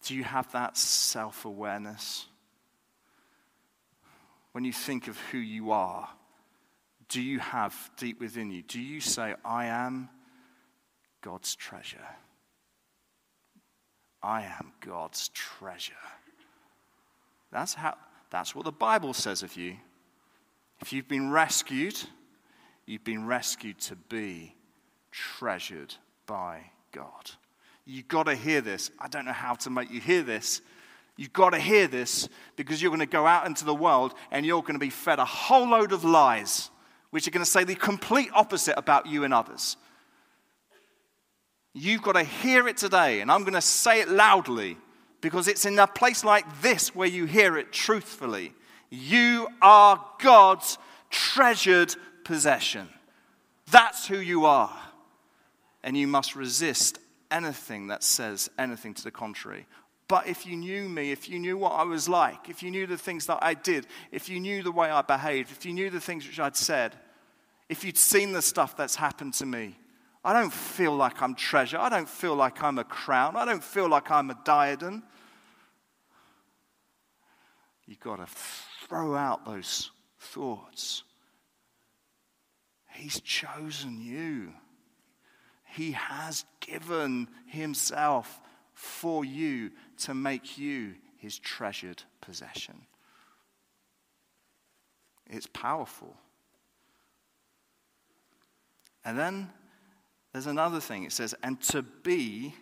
Do 0.06 0.16
you 0.16 0.24
have 0.24 0.50
that 0.54 0.78
self 0.78 1.44
awareness? 1.46 2.26
When 4.54 4.64
you 4.64 4.74
think 4.74 5.08
of 5.08 5.18
who 5.32 5.38
you 5.38 5.72
are, 5.72 6.10
do 7.10 7.22
you 7.22 7.40
have 7.40 7.92
deep 7.98 8.22
within 8.22 8.52
you, 8.52 8.64
do 8.64 8.80
you 8.80 9.02
say, 9.02 9.36
I 9.44 9.66
am 9.66 10.10
God's 11.22 11.56
treasure? 11.56 12.08
I 14.24 14.44
am 14.44 14.72
God's 14.80 15.30
treasure. 15.30 15.94
That's, 17.52 17.74
how, 17.74 17.98
that's 18.30 18.56
what 18.56 18.64
the 18.64 18.72
Bible 18.72 19.14
says 19.14 19.44
of 19.44 19.58
you. 19.58 19.76
If 20.80 20.94
you've 20.94 21.08
been 21.08 21.32
rescued, 21.32 22.02
you've 22.86 23.04
been 23.04 23.26
rescued 23.26 23.80
to 23.80 23.96
be 23.96 24.56
treasured 25.12 25.94
by 26.26 26.72
God. 26.92 27.32
You've 27.86 28.08
got 28.08 28.24
to 28.24 28.36
hear 28.36 28.62
this. 28.62 28.92
I 29.00 29.08
don't 29.08 29.26
know 29.26 29.32
how 29.32 29.56
to 29.56 29.70
make 29.70 29.92
you 29.92 30.00
hear 30.00 30.24
this. 30.24 30.62
You've 31.18 31.34
got 31.34 31.52
to 31.52 31.60
hear 31.60 31.88
this 31.88 32.30
because 32.56 32.82
you're 32.82 32.90
going 32.90 33.00
to 33.00 33.06
go 33.06 33.28
out 33.28 33.46
into 33.46 33.66
the 33.66 33.76
world 33.76 34.14
and 34.32 34.46
you're 34.46 34.62
going 34.62 34.74
to 34.76 34.80
be 34.80 34.90
fed 34.90 35.20
a 35.20 35.26
whole 35.26 35.68
load 35.68 35.92
of 35.92 36.04
lies, 36.04 36.70
which 37.10 37.28
are 37.28 37.32
going 37.32 37.44
to 37.44 37.50
say 37.50 37.64
the 37.64 37.76
complete 37.76 38.30
opposite 38.34 38.78
about 38.78 39.08
you 39.08 39.24
and 39.24 39.34
others. 39.34 39.78
You've 41.74 42.02
got 42.02 42.14
to 42.14 42.24
hear 42.24 42.68
it 42.68 42.78
today, 42.78 43.22
and 43.22 43.32
I'm 43.32 43.42
going 43.42 43.54
to 43.54 43.62
say 43.62 44.02
it 44.02 44.10
loudly 44.10 44.78
because 45.22 45.48
it's 45.48 45.66
in 45.66 45.78
a 45.80 45.88
place 45.88 46.24
like 46.24 46.62
this 46.62 46.94
where 46.94 47.08
you 47.08 47.26
hear 47.26 47.58
it 47.58 47.72
truthfully. 47.72 48.54
You 48.90 49.48
are 49.62 50.04
God's 50.20 50.78
treasured 51.10 51.96
possession. 52.24 52.90
That's 53.70 54.08
who 54.08 54.18
you 54.18 54.46
are 54.46 54.78
and 55.84 55.98
you 55.98 56.08
must 56.08 56.36
resist 56.36 57.00
anything 57.30 57.88
that 57.88 58.04
says 58.04 58.50
anything 58.58 58.94
to 58.94 59.04
the 59.04 59.12
contrary. 59.12 59.66
But 60.08 60.28
if 60.28 60.46
you 60.46 60.58
knew 60.58 60.90
me, 60.90 61.12
if 61.12 61.30
you 61.30 61.40
knew 61.40 61.58
what 61.58 61.72
I 61.72 61.84
was 61.84 62.10
like, 62.10 62.50
if 62.50 62.62
you 62.62 62.70
knew 62.70 62.86
the 62.86 62.98
things 62.98 63.28
that 63.28 63.40
I 63.42 63.54
did, 63.54 63.88
if 64.12 64.28
you 64.28 64.40
knew 64.40 64.62
the 64.62 64.72
way 64.72 64.90
I 64.90 65.02
behaved, 65.02 65.52
if 65.52 65.66
you 65.66 65.74
knew 65.74 65.90
the 65.90 66.02
things 66.02 66.28
which 66.28 66.40
I'd 66.40 66.58
said, 66.58 66.98
if 67.70 67.86
you'd 67.86 67.98
seen 67.98 68.34
the 68.34 68.42
stuff 68.42 68.76
that's 68.76 68.96
happened 68.96 69.34
to 69.36 69.46
me, 69.46 69.78
I 70.24 70.34
don't 70.34 70.52
feel 70.52 70.96
like 70.96 71.22
I'm 71.22 71.34
treasure. 71.34 71.78
I 71.78 71.90
don't 71.90 72.10
feel 72.10 72.36
like 72.36 72.62
I'm 72.62 72.78
a 72.78 72.84
crown. 72.84 73.36
I 73.38 73.46
don't 73.46 73.64
feel 73.64 73.88
like 73.88 74.12
I'm 74.12 74.30
a 74.30 74.38
diadem. 74.44 75.04
You've 77.88 78.02
got 78.02 78.18
to 78.18 78.28
throw 78.88 79.16
out 79.16 79.46
those 79.46 79.92
thoughts. 80.20 81.04
He's 83.02 83.20
chosen 83.20 84.00
you. 84.00 84.54
He 85.66 85.94
has 85.94 86.46
given 86.60 87.28
Himself 87.48 88.40
for 88.76 89.26
you 89.26 89.72
to 90.02 90.14
make 90.14 90.60
you 90.60 90.94
His 91.18 91.40
treasured 91.40 92.04
possession. 92.22 92.76
It's 95.32 95.48
powerful. 95.48 96.16
And 99.04 99.18
then 99.18 99.50
there's 100.32 100.46
another 100.46 100.80
thing. 100.80 101.04
It 101.04 101.12
says, 101.12 101.34
and 101.42 101.60
to 101.70 101.82
be 101.82 102.54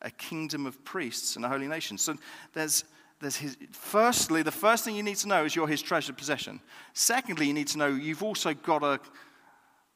a 0.00 0.10
kingdom 0.10 0.66
of 0.66 0.84
priests 0.84 1.36
and 1.36 1.44
a 1.44 1.48
holy 1.48 1.68
nation. 1.68 1.98
So 1.98 2.16
there's, 2.52 2.82
there's 3.20 3.36
his, 3.36 3.56
firstly, 3.70 4.42
the 4.42 4.50
first 4.50 4.84
thing 4.84 4.96
you 4.96 5.04
need 5.04 5.18
to 5.18 5.28
know 5.28 5.44
is 5.44 5.54
you're 5.54 5.68
his 5.68 5.82
treasured 5.82 6.18
possession. 6.18 6.60
Secondly, 6.94 7.46
you 7.46 7.54
need 7.54 7.68
to 7.68 7.78
know 7.78 7.86
you've 7.86 8.24
also 8.24 8.54
got 8.54 8.82
a, 8.82 8.98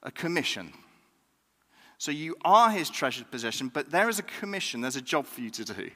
a 0.03 0.11
commission. 0.11 0.73
So 1.99 2.11
you 2.11 2.37
are 2.45 2.71
his 2.71 2.91
treasured 2.91 3.31
possession, 3.31 3.69
but 3.69 3.91
there 3.91 4.09
is 4.09 4.19
a 4.19 4.23
commission, 4.23 4.81
there's 4.81 4.97
a 4.97 5.03
job 5.03 5.27
for 5.27 5.41
you 5.41 5.51
to 5.51 5.65
do. 5.65 5.91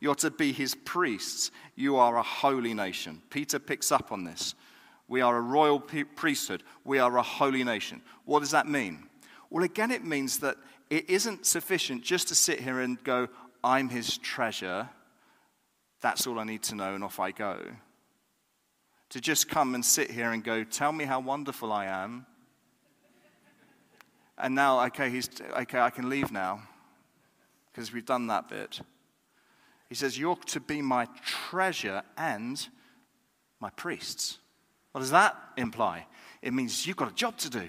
You're 0.00 0.14
to 0.16 0.30
be 0.32 0.52
his 0.52 0.74
priests. 0.74 1.52
You 1.76 1.96
are 1.96 2.16
a 2.16 2.22
holy 2.22 2.74
nation. 2.74 3.22
Peter 3.30 3.60
picks 3.60 3.92
up 3.92 4.10
on 4.10 4.24
this. 4.24 4.56
We 5.06 5.20
are 5.20 5.36
a 5.36 5.40
royal 5.40 5.78
priesthood. 5.78 6.64
We 6.84 6.98
are 6.98 7.16
a 7.18 7.22
holy 7.22 7.62
nation. 7.62 8.02
What 8.24 8.40
does 8.40 8.50
that 8.50 8.66
mean? 8.66 9.06
Well, 9.48 9.62
again, 9.62 9.92
it 9.92 10.04
means 10.04 10.38
that 10.38 10.56
it 10.90 11.08
isn't 11.08 11.46
sufficient 11.46 12.02
just 12.02 12.28
to 12.28 12.34
sit 12.34 12.58
here 12.58 12.80
and 12.80 13.02
go, 13.04 13.28
I'm 13.62 13.90
his 13.90 14.18
treasure. 14.18 14.88
That's 16.00 16.26
all 16.26 16.40
I 16.40 16.44
need 16.44 16.64
to 16.64 16.74
know, 16.74 16.94
and 16.94 17.04
off 17.04 17.20
I 17.20 17.30
go. 17.30 17.60
To 19.10 19.20
just 19.20 19.48
come 19.48 19.76
and 19.76 19.84
sit 19.84 20.10
here 20.10 20.32
and 20.32 20.42
go, 20.42 20.64
Tell 20.64 20.90
me 20.90 21.04
how 21.04 21.20
wonderful 21.20 21.72
I 21.72 21.86
am 21.86 22.26
and 24.42 24.56
now, 24.56 24.84
okay, 24.86 25.08
he's, 25.08 25.30
okay, 25.60 25.78
I 25.78 25.90
can 25.90 26.10
leave 26.10 26.32
now 26.32 26.60
because 27.70 27.92
we've 27.92 28.04
done 28.04 28.26
that 28.26 28.48
bit. 28.48 28.80
He 29.88 29.94
says, 29.94 30.18
You're 30.18 30.36
to 30.46 30.60
be 30.60 30.82
my 30.82 31.06
treasure 31.24 32.02
and 32.18 32.68
my 33.60 33.70
priests. 33.70 34.38
What 34.90 35.00
does 35.00 35.12
that 35.12 35.36
imply? 35.56 36.06
It 36.42 36.52
means 36.52 36.86
you've 36.86 36.96
got 36.96 37.10
a 37.10 37.14
job 37.14 37.38
to 37.38 37.50
do. 37.50 37.68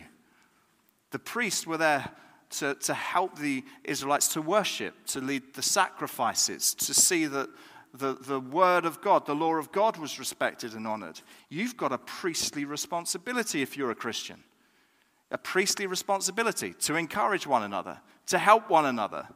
The 1.11 1.19
priests 1.19 1.67
were 1.67 1.77
there 1.77 2.09
to, 2.57 2.73
to 2.73 2.93
help 2.95 3.37
the 3.37 3.63
Israelites 3.83 4.29
to 4.29 4.41
worship, 4.41 4.95
to 5.07 5.21
lead 5.21 5.53
the 5.53 5.61
sacrifices, 5.61 6.73
to 6.73 6.93
see 6.95 7.27
that 7.27 7.49
the, 7.93 8.15
the 8.15 8.39
word 8.39 8.85
of 8.85 8.99
God, 8.99 9.27
the 9.27 9.35
law 9.35 9.53
of 9.55 9.71
God 9.71 9.97
was 9.97 10.17
respected 10.17 10.73
and 10.73 10.87
honored. 10.87 11.21
You've 11.49 11.77
got 11.77 11.91
a 11.91 11.99
priestly 11.99 12.65
responsibility 12.65 13.61
if 13.61 13.77
you're 13.77 13.91
a 13.91 13.95
Christian 13.95 14.43
a 15.33 15.37
priestly 15.37 15.87
responsibility 15.87 16.73
to 16.73 16.95
encourage 16.95 17.45
one 17.45 17.63
another, 17.63 17.99
to 18.27 18.37
help 18.37 18.69
one 18.69 18.85
another, 18.85 19.27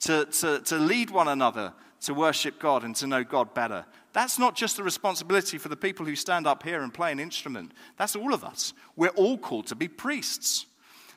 to, 0.00 0.26
to, 0.26 0.60
to 0.60 0.76
lead 0.76 1.10
one 1.10 1.26
another 1.26 1.72
to 2.02 2.14
worship 2.14 2.58
God 2.58 2.84
and 2.84 2.96
to 2.96 3.06
know 3.06 3.24
God 3.24 3.52
better. 3.54 3.84
That's 4.12 4.38
not 4.38 4.56
just 4.56 4.76
the 4.76 4.82
responsibility 4.82 5.58
for 5.58 5.68
the 5.68 5.76
people 5.76 6.06
who 6.06 6.16
stand 6.16 6.46
up 6.46 6.62
here 6.62 6.82
and 6.82 6.92
play 6.92 7.12
an 7.12 7.20
instrument. 7.20 7.72
That's 7.96 8.16
all 8.16 8.32
of 8.32 8.42
us. 8.42 8.72
We're 8.96 9.08
all 9.08 9.38
called 9.38 9.66
to 9.68 9.74
be 9.74 9.88
priests. 9.88 10.66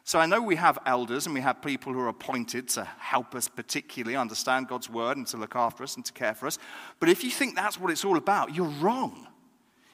So 0.03 0.19
I 0.19 0.25
know 0.25 0.41
we 0.41 0.57
have 0.57 0.77
elders 0.85 1.25
and 1.25 1.33
we 1.33 1.41
have 1.41 1.61
people 1.61 1.93
who 1.93 1.99
are 2.01 2.09
appointed 2.09 2.67
to 2.69 2.83
help 2.83 3.33
us 3.35 3.47
particularly 3.47 4.17
understand 4.17 4.67
God's 4.67 4.89
word 4.89 5.15
and 5.15 5.25
to 5.27 5.37
look 5.37 5.55
after 5.55 5.83
us 5.83 5.95
and 5.95 6.03
to 6.05 6.11
care 6.11 6.33
for 6.33 6.47
us. 6.47 6.59
But 6.99 7.07
if 7.07 7.23
you 7.23 7.31
think 7.31 7.55
that's 7.55 7.79
what 7.79 7.89
it's 7.89 8.03
all 8.03 8.17
about, 8.17 8.53
you're 8.53 8.65
wrong. 8.65 9.27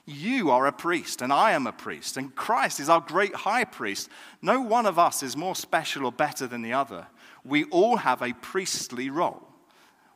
You 0.10 0.50
are 0.50 0.65
a 0.65 0.72
priest, 0.72 1.22
and 1.22 1.32
I 1.32 1.52
am 1.52 1.67
a 1.67 1.72
priest, 1.72 2.17
and 2.17 2.36
Christ 2.36 2.80
is 2.80 2.89
our 2.89 3.00
great 3.00 3.36
high 3.36 3.63
priest. 3.63 4.10
No 4.41 4.60
one 4.60 4.88
of 4.88 4.98
us 4.98 5.22
is 5.22 5.38
more 5.38 5.56
special 5.56 6.04
or 6.06 6.12
better 6.12 6.48
than 6.48 6.63
the 6.63 6.74
other. 6.74 7.06
We 7.45 7.65
all 7.65 7.98
have 7.98 8.24
a 8.24 8.34
priestly 8.34 9.12
role. 9.12 9.48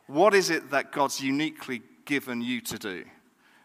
What 0.08 0.34
is 0.34 0.50
it 0.50 0.72
that 0.72 0.90
God's 0.90 1.20
uniquely 1.20 1.80
given 2.06 2.42
you 2.42 2.60
to 2.62 2.76
do? 2.76 3.04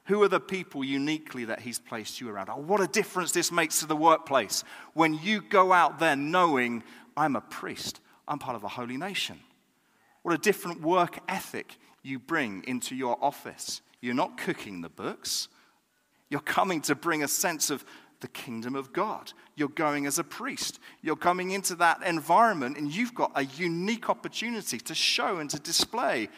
Who 0.06 0.22
are 0.22 0.28
the 0.28 0.40
people 0.40 0.84
uniquely 0.84 1.46
that 1.46 1.62
He's 1.62 1.80
placed 1.80 2.22
you 2.22 2.30
around? 2.30 2.50
Oh, 2.50 2.58
what 2.58 2.80
a 2.80 2.86
difference 2.86 3.32
this 3.32 3.52
makes 3.52 3.80
to 3.80 3.88
the 3.88 3.96
workplace 3.96 4.64
when 4.94 5.16
you 5.16 5.42
go 5.42 5.74
out 5.74 5.98
there 5.98 6.16
knowing 6.16 6.84
I'm 7.18 7.36
a 7.38 7.42
priest, 7.42 8.02
I'm 8.28 8.38
part 8.38 8.56
of 8.56 8.64
a 8.64 8.68
holy 8.68 8.98
nation. 8.98 9.40
What 10.22 10.36
a 10.36 10.38
different 10.38 10.82
work 10.82 11.18
ethic 11.28 11.76
you 12.04 12.20
bring 12.20 12.64
into 12.68 12.96
your 12.96 13.18
office. 13.20 13.82
You're 14.00 14.14
not 14.14 14.38
cooking 14.38 14.82
the 14.82 14.90
books, 14.90 15.48
you're 16.30 16.42
coming 16.42 16.82
to 16.82 16.96
bring 16.96 17.24
a 17.24 17.28
sense 17.28 17.70
of 17.70 17.84
the 18.22 18.28
kingdom 18.28 18.76
of 18.76 18.94
God. 18.94 19.32
You're 19.56 19.70
going 19.70 20.06
as 20.06 20.20
a 20.20 20.24
priest. 20.24 20.80
You're 21.02 21.16
coming 21.16 21.52
into 21.52 21.76
that 21.76 22.04
environment, 22.04 22.78
and 22.78 22.94
you've 22.94 23.16
got 23.16 23.32
a 23.36 23.46
unique 23.46 24.10
opportunity 24.10 24.78
to 24.80 24.96
show 24.96 25.38
and 25.38 25.50
to 25.50 25.60
display 25.60 26.30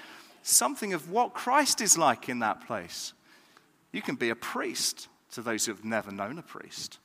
something 0.44 0.94
of 0.94 1.10
what 1.12 1.34
Christ 1.34 1.82
is 1.82 1.98
like 1.98 2.30
in 2.30 2.40
that 2.40 2.66
place. 2.66 3.14
You 3.92 4.02
can 4.02 4.16
be 4.16 4.30
a 4.30 4.36
priest 4.36 5.08
to 5.32 5.42
those 5.42 5.66
who 5.66 5.74
have 5.74 5.84
never 5.84 6.12
known 6.12 6.38
a 6.38 6.44
priest. 6.44 7.00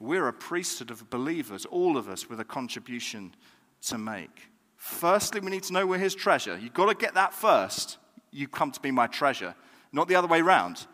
We're 0.00 0.28
a 0.28 0.32
priesthood 0.32 0.90
of 0.90 1.10
believers, 1.10 1.66
all 1.66 1.96
of 1.96 2.08
us, 2.08 2.30
with 2.30 2.40
a 2.40 2.44
contribution 2.44 3.34
to 3.82 3.98
make. 3.98 4.48
Firstly, 4.76 5.40
we 5.40 5.50
need 5.50 5.64
to 5.64 5.72
know 5.72 5.86
we're 5.86 5.98
his 5.98 6.14
treasure. 6.14 6.56
You've 6.56 6.74
got 6.74 6.86
to 6.86 6.94
get 6.94 7.14
that 7.14 7.34
first. 7.34 7.98
You 8.30 8.46
come 8.46 8.70
to 8.70 8.80
be 8.80 8.92
my 8.92 9.08
treasure, 9.08 9.54
not 9.92 10.06
the 10.06 10.14
other 10.14 10.28
way 10.28 10.40
around. 10.40 10.86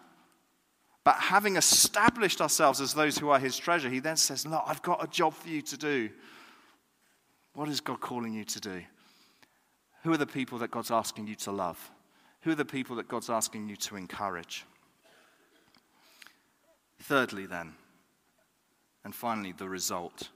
But 1.04 1.16
having 1.16 1.56
established 1.56 2.40
ourselves 2.40 2.80
as 2.80 2.94
those 2.94 3.18
who 3.18 3.28
are 3.28 3.38
his 3.38 3.58
treasure, 3.58 3.90
he 3.90 4.00
then 4.00 4.16
says, 4.16 4.46
Look, 4.46 4.64
I've 4.66 4.82
got 4.82 5.04
a 5.04 5.06
job 5.06 5.34
for 5.34 5.48
you 5.48 5.60
to 5.60 5.76
do. 5.76 6.10
What 7.52 7.68
is 7.68 7.80
God 7.80 8.00
calling 8.00 8.32
you 8.32 8.44
to 8.44 8.60
do? 8.60 8.82
Who 10.02 10.12
are 10.12 10.16
the 10.16 10.26
people 10.26 10.58
that 10.58 10.70
God's 10.70 10.90
asking 10.90 11.26
you 11.26 11.34
to 11.36 11.52
love? 11.52 11.90
Who 12.42 12.50
are 12.50 12.56
the 12.56 12.64
people 12.64 12.96
that 12.96 13.08
God's 13.08 13.30
asking 13.30 13.68
you 13.68 13.76
to 13.76 13.96
encourage? 13.96 14.64
Thirdly, 17.00 17.46
then, 17.46 17.74
and 19.04 19.14
finally, 19.14 19.52
the 19.52 19.68
result. 19.68 20.30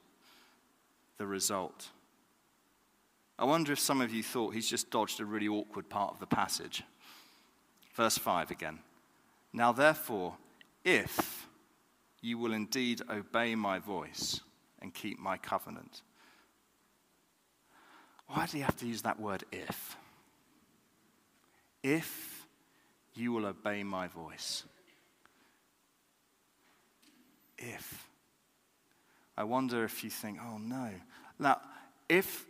The 1.16 1.26
result. 1.26 1.88
I 3.38 3.44
wonder 3.44 3.72
if 3.72 3.78
some 3.78 4.00
of 4.00 4.12
you 4.12 4.22
thought 4.22 4.54
he's 4.54 4.68
just 4.68 4.90
dodged 4.90 5.20
a 5.20 5.24
really 5.24 5.48
awkward 5.48 5.88
part 5.88 6.12
of 6.12 6.20
the 6.20 6.26
passage. 6.26 6.82
Verse 7.94 8.18
5 8.18 8.50
again. 8.50 8.80
Now, 9.52 9.72
therefore, 9.72 10.36
if 10.88 11.46
you 12.22 12.38
will 12.38 12.54
indeed 12.54 13.02
obey 13.10 13.54
my 13.54 13.78
voice 13.78 14.40
and 14.80 14.94
keep 14.94 15.18
my 15.18 15.36
covenant. 15.36 16.00
Why 18.28 18.46
do 18.46 18.56
you 18.56 18.64
have 18.64 18.76
to 18.78 18.86
use 18.86 19.02
that 19.02 19.20
word 19.20 19.44
if? 19.52 19.96
If 21.82 22.46
you 23.14 23.32
will 23.32 23.44
obey 23.44 23.82
my 23.82 24.08
voice. 24.08 24.64
If. 27.58 28.08
I 29.36 29.44
wonder 29.44 29.84
if 29.84 30.02
you 30.02 30.08
think, 30.08 30.38
oh 30.42 30.56
no. 30.56 30.90
Now, 31.38 31.60
if 32.08 32.46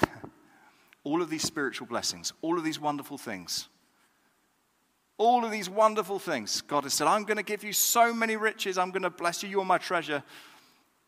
all 1.04 1.20
of 1.20 1.28
these 1.28 1.42
spiritual 1.42 1.86
blessings, 1.86 2.32
all 2.40 2.56
of 2.56 2.64
these 2.64 2.80
wonderful 2.80 3.18
things, 3.18 3.68
all 5.18 5.44
of 5.44 5.50
these 5.50 5.68
wonderful 5.68 6.18
things. 6.18 6.62
God 6.62 6.84
has 6.84 6.94
said, 6.94 7.06
I'm 7.06 7.24
going 7.24 7.36
to 7.36 7.42
give 7.42 7.62
you 7.64 7.72
so 7.72 8.12
many 8.12 8.36
riches. 8.36 8.78
I'm 8.78 8.90
going 8.90 9.02
to 9.02 9.10
bless 9.10 9.42
you. 9.42 9.48
You're 9.48 9.64
my 9.64 9.78
treasure. 9.78 10.22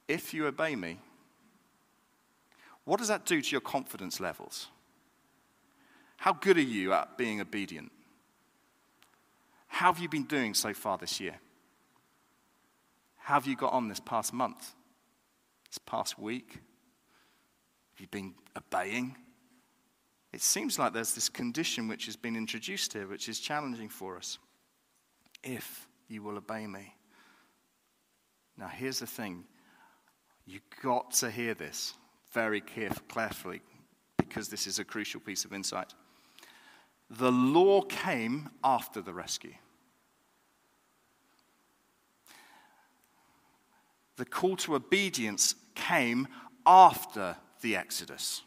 If 0.07 0.35
you 0.35 0.47
obey 0.47 0.77
me, 0.77 0.99
what 2.85 2.99
does 2.99 3.09
that 3.09 3.25
do 3.25 3.41
to 3.41 3.51
your 3.51 3.61
confidence 3.61 4.21
levels? 4.21 4.69
How 6.17 6.33
good 6.33 6.59
are 6.59 6.63
you 6.63 6.93
at 6.93 7.19
being 7.19 7.41
obedient? 7.41 7.91
How 9.67 9.93
have 9.93 10.01
you 10.01 10.09
been 10.09 10.25
doing 10.25 10.55
so 10.55 10.73
far 10.73 10.99
this 10.99 11.19
year? 11.19 11.41
How 13.19 13.35
have 13.35 13.47
you 13.47 13.57
got 13.57 13.73
on 13.73 13.89
this 13.89 14.01
past 14.01 14.33
month? 14.33 14.75
This 15.69 15.79
past 15.79 16.19
week? 16.19 16.53
Have 16.53 18.01
you 18.01 18.07
been 18.07 18.35
obeying? 18.57 19.17
It 20.35 20.43
seems 20.43 20.81
like 20.81 20.93
there's 20.93 21.15
this 21.15 21.29
condition 21.29 21.87
which 21.87 22.07
has 22.07 22.17
been 22.17 22.35
introduced 22.35 22.93
here, 22.93 23.07
which 23.07 23.29
is 23.29 23.39
challenging 23.39 23.89
for 23.89 24.17
us. 24.17 24.39
If 25.45 25.87
you 26.09 26.25
will 26.25 26.37
obey 26.37 26.67
me. 26.67 26.97
Now, 28.59 28.67
here's 28.67 28.99
the 28.99 29.07
thing 29.07 29.45
you've 30.45 30.63
got 30.83 31.13
to 31.13 31.31
hear 31.31 31.55
this 31.55 31.95
very 32.33 32.61
carefully 32.61 33.63
because 34.17 34.49
this 34.49 34.67
is 34.67 34.81
a 34.81 34.85
crucial 34.85 35.21
piece 35.21 35.45
of 35.45 35.53
insight. 35.53 35.95
The 37.11 37.31
law 37.31 37.83
came 37.83 38.51
after 38.65 39.01
the 39.01 39.15
rescue. 39.15 39.55
The 44.17 44.25
call 44.25 44.57
to 44.57 44.75
obedience 44.75 45.55
came 45.77 46.27
after 46.67 47.37
the 47.61 47.77
Exodus, 47.77 48.43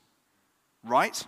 right? 0.83 1.25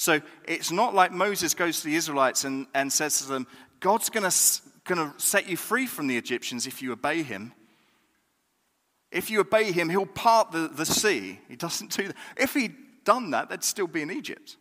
So 0.00 0.22
it's 0.44 0.70
not 0.70 0.94
like 0.94 1.12
Moses 1.12 1.52
goes 1.52 1.80
to 1.80 1.84
the 1.84 1.94
Israelites 1.94 2.44
and, 2.44 2.66
and 2.72 2.90
says 2.90 3.18
to 3.18 3.28
them, 3.28 3.46
God's 3.80 4.08
going 4.08 4.24
to 4.24 5.12
set 5.18 5.46
you 5.46 5.58
free 5.58 5.86
from 5.86 6.06
the 6.06 6.16
Egyptians 6.16 6.66
if 6.66 6.80
you 6.80 6.90
obey 6.92 7.22
him. 7.22 7.52
If 9.10 9.28
you 9.28 9.40
obey 9.40 9.72
him, 9.72 9.90
he'll 9.90 10.06
part 10.06 10.52
the, 10.52 10.68
the 10.68 10.86
sea. 10.86 11.38
He 11.48 11.56
doesn't 11.56 11.94
do 11.94 12.06
that. 12.06 12.16
If 12.38 12.54
he'd 12.54 12.76
done 13.04 13.32
that, 13.32 13.50
they'd 13.50 13.62
still 13.62 13.86
be 13.86 14.00
in 14.00 14.10
Egypt. 14.10 14.56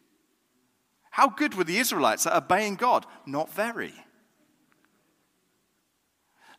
How 1.09 1.29
good 1.29 1.55
were 1.55 1.63
the 1.63 1.77
Israelites 1.77 2.27
at 2.27 2.35
obeying 2.35 2.75
God? 2.75 3.05
Not 3.25 3.49
very. 3.53 3.93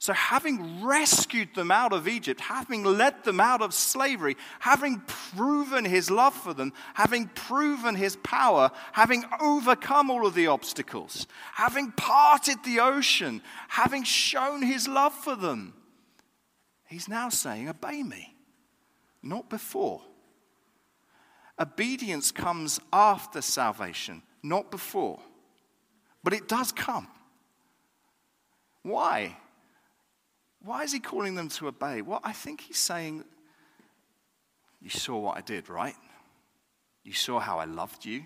So, 0.00 0.14
having 0.14 0.82
rescued 0.82 1.54
them 1.54 1.70
out 1.70 1.92
of 1.92 2.08
Egypt, 2.08 2.40
having 2.40 2.84
led 2.84 3.22
them 3.22 3.38
out 3.38 3.60
of 3.60 3.74
slavery, 3.74 4.34
having 4.58 5.00
proven 5.00 5.84
his 5.84 6.10
love 6.10 6.32
for 6.32 6.54
them, 6.54 6.72
having 6.94 7.28
proven 7.28 7.94
his 7.94 8.16
power, 8.16 8.70
having 8.92 9.26
overcome 9.42 10.10
all 10.10 10.26
of 10.26 10.32
the 10.32 10.46
obstacles, 10.46 11.26
having 11.52 11.92
parted 11.92 12.64
the 12.64 12.80
ocean, 12.80 13.42
having 13.68 14.02
shown 14.02 14.62
his 14.62 14.88
love 14.88 15.12
for 15.12 15.36
them, 15.36 15.74
he's 16.86 17.06
now 17.06 17.28
saying, 17.28 17.68
Obey 17.68 18.02
me, 18.02 18.34
not 19.22 19.50
before. 19.50 20.00
Obedience 21.58 22.32
comes 22.32 22.80
after 22.90 23.42
salvation, 23.42 24.22
not 24.42 24.70
before. 24.70 25.20
But 26.24 26.32
it 26.32 26.48
does 26.48 26.72
come. 26.72 27.06
Why? 28.82 29.36
Why 30.62 30.82
is 30.82 30.92
he 30.92 31.00
calling 31.00 31.34
them 31.34 31.48
to 31.50 31.68
obey? 31.68 32.02
Well, 32.02 32.20
I 32.22 32.32
think 32.32 32.60
he's 32.60 32.78
saying, 32.78 33.24
You 34.80 34.90
saw 34.90 35.18
what 35.18 35.36
I 35.38 35.40
did, 35.40 35.68
right? 35.68 35.96
You 37.02 37.12
saw 37.12 37.40
how 37.40 37.58
I 37.58 37.64
loved 37.64 38.04
you. 38.04 38.24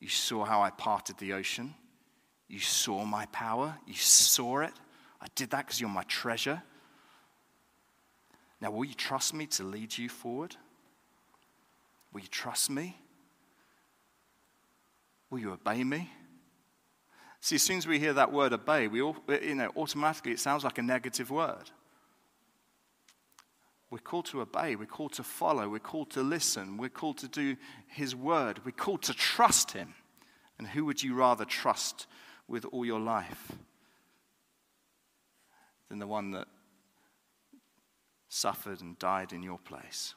You 0.00 0.08
saw 0.08 0.44
how 0.44 0.62
I 0.62 0.70
parted 0.70 1.18
the 1.18 1.32
ocean. 1.32 1.74
You 2.48 2.60
saw 2.60 3.04
my 3.04 3.26
power. 3.26 3.76
You 3.86 3.94
saw 3.94 4.60
it. 4.60 4.72
I 5.20 5.26
did 5.34 5.50
that 5.50 5.66
because 5.66 5.80
you're 5.80 5.90
my 5.90 6.04
treasure. 6.04 6.62
Now, 8.60 8.70
will 8.70 8.84
you 8.84 8.94
trust 8.94 9.34
me 9.34 9.46
to 9.46 9.62
lead 9.62 9.96
you 9.96 10.08
forward? 10.08 10.56
Will 12.12 12.20
you 12.20 12.28
trust 12.28 12.70
me? 12.70 12.96
Will 15.30 15.38
you 15.38 15.52
obey 15.52 15.84
me? 15.84 16.10
See, 17.48 17.54
as 17.54 17.62
soon 17.62 17.78
as 17.78 17.86
we 17.86 17.98
hear 17.98 18.12
that 18.12 18.30
word 18.30 18.52
obey, 18.52 18.88
we 18.88 19.00
all, 19.00 19.16
uh, 19.26 19.40
you 19.40 19.54
know, 19.54 19.70
automatically 19.74 20.32
it 20.32 20.38
sounds 20.38 20.64
like 20.64 20.76
a 20.76 20.82
negative 20.82 21.30
word. 21.30 21.70
We're 23.90 24.00
called 24.00 24.26
to 24.26 24.42
obey. 24.42 24.76
We're 24.76 24.84
called 24.84 25.14
to 25.14 25.22
follow. 25.22 25.66
We're 25.66 25.78
called 25.78 26.10
to 26.10 26.22
listen. 26.22 26.76
We're 26.76 26.90
called 26.90 27.16
to 27.16 27.26
do 27.26 27.56
His 27.86 28.14
word. 28.14 28.60
We're 28.66 28.72
called 28.72 29.00
to 29.04 29.14
trust 29.14 29.70
Him. 29.70 29.94
And 30.58 30.68
who 30.68 30.84
would 30.84 31.02
you 31.02 31.14
rather 31.14 31.46
trust 31.46 32.06
with 32.48 32.66
all 32.66 32.84
your 32.84 33.00
life 33.00 33.52
than 35.88 36.00
the 36.00 36.06
one 36.06 36.32
that 36.32 36.48
suffered 38.28 38.82
and 38.82 38.98
died 38.98 39.32
in 39.32 39.42
your 39.42 39.58
place? 39.58 40.12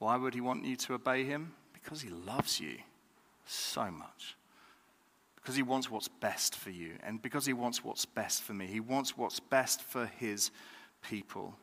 Why 0.00 0.16
would 0.16 0.34
He 0.34 0.40
want 0.40 0.64
you 0.64 0.74
to 0.74 0.94
obey 0.94 1.22
Him? 1.22 1.52
Because 1.72 2.00
He 2.02 2.08
loves 2.08 2.58
you 2.58 2.78
so 3.46 3.90
much. 3.90 4.36
Because 5.36 5.56
he 5.56 5.62
wants 5.62 5.90
what's 5.90 6.08
best 6.08 6.56
for 6.56 6.70
you, 6.70 6.92
and 7.04 7.22
because 7.22 7.46
he 7.46 7.52
wants 7.52 7.84
what's 7.84 8.04
best 8.04 8.42
for 8.42 8.52
me. 8.52 8.66
He 8.66 8.80
wants 8.80 9.16
what's 9.16 9.38
best 9.38 9.80
for 9.80 10.06
his 10.18 10.50
people. 11.08 11.54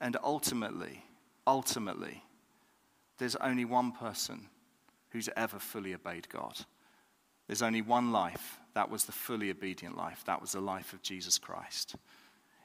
And 0.00 0.16
ultimately, 0.22 1.04
ultimately, 1.46 2.22
there's 3.18 3.36
only 3.36 3.64
one 3.64 3.92
person 3.92 4.48
who's 5.10 5.28
ever 5.36 5.58
fully 5.58 5.94
obeyed 5.94 6.28
God. 6.28 6.56
There's 7.46 7.62
only 7.62 7.82
one 7.82 8.12
life. 8.12 8.58
That 8.74 8.90
was 8.90 9.04
the 9.04 9.12
fully 9.12 9.50
obedient 9.50 9.96
life. 9.96 10.22
That 10.26 10.40
was 10.40 10.52
the 10.52 10.60
life 10.60 10.92
of 10.92 11.02
Jesus 11.02 11.38
Christ. 11.38 11.96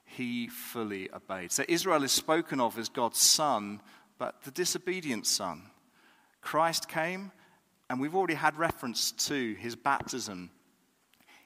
He 0.06 0.48
fully 0.48 1.12
obeyed. 1.12 1.52
So 1.52 1.66
Israel 1.68 2.04
is 2.04 2.12
spoken 2.12 2.62
of 2.62 2.78
as 2.78 2.90
God's 2.90 3.20
son, 3.20 3.82
but 4.18 4.44
the 4.44 4.52
disobedient 4.52 5.26
son. 5.26 5.64
Christ 6.42 6.88
came 6.88 7.32
and 7.90 8.00
we've 8.00 8.16
already 8.16 8.34
had 8.34 8.58
reference 8.58 9.12
to 9.12 9.54
his 9.56 9.76
baptism. 9.76 10.52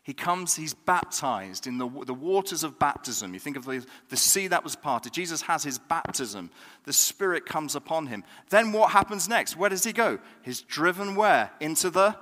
He 0.03 0.13
comes, 0.13 0.55
he's 0.55 0.73
baptized 0.73 1.67
in 1.67 1.77
the, 1.77 1.87
the 2.05 2.13
waters 2.13 2.63
of 2.63 2.79
baptism. 2.79 3.35
You 3.35 3.39
think 3.39 3.55
of 3.55 3.65
the, 3.65 3.85
the 4.09 4.17
sea 4.17 4.47
that 4.47 4.63
was 4.63 4.75
parted. 4.75 5.13
Jesus 5.13 5.43
has 5.43 5.63
his 5.63 5.77
baptism. 5.77 6.49
The 6.85 6.93
Spirit 6.93 7.45
comes 7.45 7.75
upon 7.75 8.07
him. 8.07 8.23
Then 8.49 8.71
what 8.71 8.91
happens 8.91 9.29
next? 9.29 9.57
Where 9.57 9.69
does 9.69 9.83
he 9.83 9.93
go? 9.93 10.17
He's 10.41 10.61
driven 10.61 11.15
where? 11.15 11.51
Into 11.59 11.89
the 11.89 12.15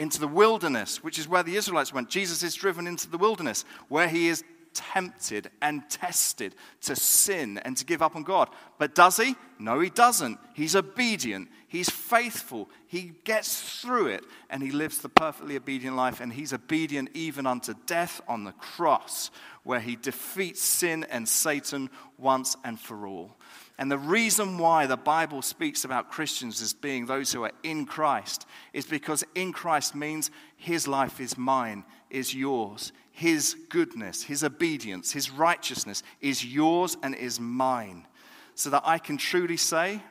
into 0.00 0.18
the 0.18 0.26
wilderness, 0.26 1.04
which 1.04 1.20
is 1.20 1.28
where 1.28 1.44
the 1.44 1.54
Israelites 1.54 1.92
went. 1.92 2.08
Jesus 2.08 2.42
is 2.42 2.56
driven 2.56 2.88
into 2.88 3.08
the 3.08 3.16
wilderness, 3.16 3.64
where 3.88 4.08
he 4.08 4.26
is 4.26 4.42
tempted 4.74 5.50
and 5.62 5.88
tested 5.88 6.54
to 6.82 6.94
sin 6.96 7.58
and 7.58 7.76
to 7.76 7.84
give 7.84 8.02
up 8.02 8.16
on 8.16 8.22
God. 8.22 8.50
But 8.78 8.94
does 8.94 9.16
he? 9.16 9.36
No, 9.58 9.80
he 9.80 9.88
doesn't. 9.88 10.38
He's 10.52 10.76
obedient. 10.76 11.48
He's 11.68 11.88
faithful. 11.88 12.68
He 12.86 13.12
gets 13.24 13.80
through 13.80 14.08
it 14.08 14.24
and 14.50 14.62
he 14.62 14.70
lives 14.70 14.98
the 14.98 15.08
perfectly 15.08 15.56
obedient 15.56 15.96
life. 15.96 16.20
And 16.20 16.32
he's 16.32 16.52
obedient 16.52 17.10
even 17.14 17.46
unto 17.46 17.74
death 17.86 18.20
on 18.28 18.44
the 18.44 18.52
cross, 18.52 19.30
where 19.62 19.80
he 19.80 19.96
defeats 19.96 20.62
sin 20.62 21.04
and 21.10 21.28
Satan 21.28 21.88
once 22.18 22.56
and 22.64 22.78
for 22.78 23.06
all. 23.06 23.36
And 23.76 23.90
the 23.90 23.98
reason 23.98 24.58
why 24.58 24.86
the 24.86 24.96
Bible 24.96 25.42
speaks 25.42 25.84
about 25.84 26.10
Christians 26.10 26.62
as 26.62 26.72
being 26.72 27.06
those 27.06 27.32
who 27.32 27.44
are 27.44 27.52
in 27.64 27.86
Christ 27.86 28.46
is 28.72 28.86
because 28.86 29.24
in 29.34 29.52
Christ 29.52 29.94
means 29.96 30.30
his 30.56 30.86
life 30.86 31.20
is 31.20 31.36
mine, 31.36 31.84
is 32.08 32.34
yours. 32.34 32.92
His 33.16 33.54
goodness, 33.68 34.24
his 34.24 34.42
obedience, 34.42 35.12
his 35.12 35.30
righteousness 35.30 36.02
is 36.20 36.44
yours 36.44 36.96
and 37.00 37.14
is 37.14 37.38
mine. 37.38 38.08
So 38.56 38.70
that 38.70 38.82
I 38.84 38.98
can 38.98 39.18
truly 39.18 39.56
say, 39.56 40.02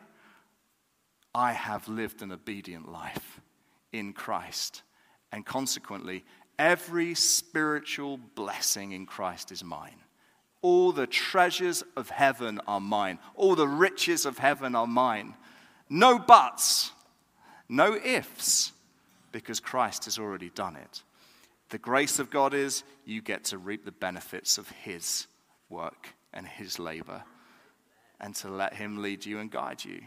I 1.35 1.51
have 1.51 1.89
lived 1.89 2.21
an 2.21 2.31
obedient 2.31 2.89
life 2.89 3.41
in 3.91 4.13
Christ. 4.13 4.83
And 5.33 5.45
consequently, 5.45 6.23
every 6.57 7.13
spiritual 7.13 8.17
blessing 8.35 8.93
in 8.93 9.05
Christ 9.05 9.51
is 9.51 9.65
mine. 9.65 9.99
All 10.61 10.93
the 10.93 11.05
treasures 11.05 11.83
of 11.97 12.09
heaven 12.09 12.61
are 12.67 12.79
mine. 12.79 13.19
All 13.35 13.55
the 13.55 13.67
riches 13.67 14.25
of 14.25 14.37
heaven 14.37 14.75
are 14.75 14.87
mine. 14.87 15.35
No 15.89 16.17
buts, 16.17 16.93
no 17.67 17.97
ifs, 17.97 18.71
because 19.33 19.59
Christ 19.59 20.05
has 20.05 20.17
already 20.17 20.51
done 20.51 20.77
it. 20.77 21.03
The 21.73 21.79
grace 21.79 22.19
of 22.19 22.29
God 22.29 22.53
is 22.53 22.83
you 23.03 23.19
get 23.23 23.45
to 23.45 23.57
reap 23.57 23.83
the 23.83 23.91
benefits 23.91 24.59
of 24.59 24.69
His 24.69 25.25
work 25.69 26.13
and 26.31 26.47
His 26.47 26.77
labor 26.77 27.23
and 28.19 28.35
to 28.35 28.49
let 28.49 28.75
Him 28.75 29.01
lead 29.01 29.25
you 29.25 29.39
and 29.39 29.49
guide 29.49 29.83
you. 29.83 30.01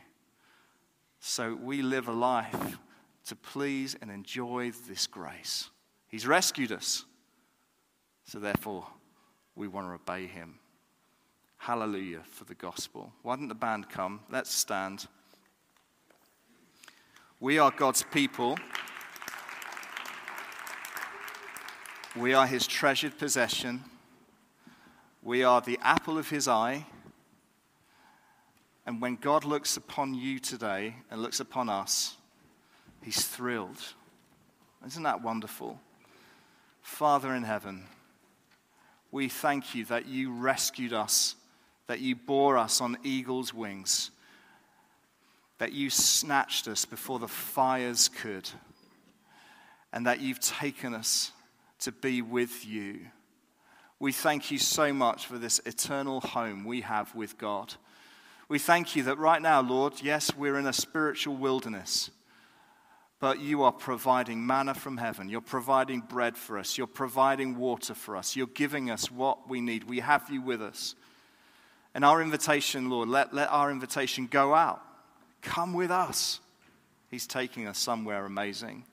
So 1.19 1.59
we 1.61 1.83
live 1.83 2.07
a 2.07 2.13
life 2.13 2.79
to 3.27 3.35
please 3.35 3.97
and 4.01 4.13
enjoy 4.13 4.71
this 4.87 5.09
grace. 5.09 5.69
He's 6.07 6.25
rescued 6.25 6.71
us. 6.71 7.05
So 8.27 8.39
therefore, 8.39 8.87
we 9.57 9.67
want 9.67 9.89
to 9.89 9.95
obey 9.95 10.29
him. 10.29 10.61
Hallelujah 11.57 12.23
for 12.31 12.45
the 12.45 12.55
gospel. 12.55 13.13
Why 13.23 13.35
don't 13.35 13.49
the 13.49 13.57
band 13.57 13.89
come? 13.89 14.21
Let's 14.31 14.55
stand. 14.55 15.09
We 17.41 17.59
are 17.59 17.73
God's 17.73 18.05
people. 18.05 18.57
We 22.17 22.33
are 22.33 22.47
his 22.47 22.67
treasured 22.67 23.19
possession. 23.19 23.85
We 25.23 25.45
are 25.45 25.61
the 25.61 25.79
apple 25.83 26.17
of 26.17 26.31
his 26.31 26.49
eye. 26.49 26.87
And 28.87 29.03
when 29.03 29.17
God 29.17 29.45
looks 29.45 29.77
upon 29.77 30.15
you 30.15 30.39
today 30.39 30.97
and 31.11 31.21
looks 31.21 31.41
upon 31.41 31.69
us, 31.69 32.17
he's 33.03 33.23
thrilled. 33.23 33.83
Isn't 34.87 35.03
that 35.03 35.23
wonderful? 35.23 35.79
Father 36.81 37.35
in 37.35 37.43
heaven, 37.43 37.85
we 39.11 39.29
thank 39.29 39.75
you 39.75 39.85
that 39.87 40.07
you 40.07 40.33
rescued 40.33 40.95
us, 40.95 41.35
that 41.87 42.01
you 42.01 42.17
bore 42.17 42.57
us 42.57 42.81
on 42.81 42.97
eagle's 43.05 43.53
wings, 43.53 44.11
that 45.59 45.73
you 45.73 45.91
snatched 45.91 46.67
us 46.67 46.87
before 46.87 47.19
the 47.19 47.29
fires 47.29 48.09
could, 48.09 48.49
and 49.93 50.07
that 50.07 50.21
you've 50.21 50.41
taken 50.41 50.95
us 50.95 51.33
to 51.87 51.93
be 51.93 52.23
with 52.23 52.65
you. 52.65 53.01
We 53.99 54.13
thank 54.13 54.51
you 54.51 54.59
so 54.59 54.93
much 54.93 55.27
for 55.27 55.39
this 55.39 55.61
eternal 55.65 56.21
home 56.21 56.65
we 56.65 56.83
have 56.83 57.15
with 57.15 57.39
God. 57.39 57.75
We 58.49 58.59
thank 58.59 58.95
you 58.95 59.03
that 59.05 59.19
right 59.19 59.43
now, 59.43 59.63
Lord, 59.63 59.95
yes, 60.03 60.37
we're 60.37 60.59
in 60.59 60.67
a 60.67 60.73
spiritual 60.73 61.37
wilderness 61.37 62.11
but 63.19 63.41
you 63.41 63.63
are 63.63 63.73
providing 63.73 64.47
manna 64.47 64.75
from 64.75 64.99
heaven. 64.99 65.29
You're 65.29 65.41
providing 65.41 66.01
bread 66.01 66.37
for 66.37 66.59
us. 66.59 66.77
You're 66.77 66.87
providing 66.87 67.57
water 67.57 67.95
for 67.95 68.17
us. 68.17 68.37
You're 68.37 68.47
giving 68.47 68.91
us 68.91 69.11
what 69.11 69.49
we 69.49 69.61
need. 69.61 69.85
We 69.85 70.01
have 70.01 70.29
you 70.31 70.43
with 70.43 70.61
us. 70.61 70.95
And 71.95 72.05
our 72.05 72.21
invitation, 72.21 72.91
Lord, 72.91 73.09
let, 73.09 73.33
let 73.33 73.51
our 73.51 73.71
invitation 73.71 74.27
go 74.27 74.55
out. 74.55 74.83
Come 75.41 75.73
with 75.73 75.91
us. 75.91 76.41
He's 77.11 77.27
taking 77.27 77.67
us 77.67 77.79
somewhere 77.79 78.27
amazing. 78.27 78.85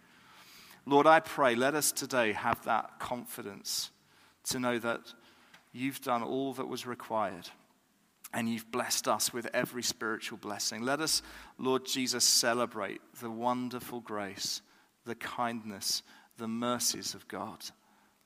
Lord, 0.85 1.07
I 1.07 1.19
pray, 1.21 1.55
let 1.55 1.75
us 1.75 1.91
today 1.91 2.33
have 2.33 2.63
that 2.65 2.99
confidence 2.99 3.91
to 4.45 4.59
know 4.59 4.79
that 4.79 5.13
you've 5.71 6.01
done 6.01 6.23
all 6.23 6.53
that 6.53 6.67
was 6.67 6.85
required 6.85 7.49
and 8.33 8.49
you've 8.49 8.69
blessed 8.71 9.07
us 9.07 9.31
with 9.31 9.47
every 9.53 9.83
spiritual 9.83 10.37
blessing. 10.37 10.81
Let 10.81 10.99
us, 10.99 11.21
Lord 11.57 11.85
Jesus, 11.85 12.23
celebrate 12.23 13.01
the 13.21 13.29
wonderful 13.29 14.01
grace, 14.01 14.61
the 15.05 15.15
kindness, 15.15 16.03
the 16.37 16.47
mercies 16.47 17.13
of 17.13 17.27
God. 17.27 17.63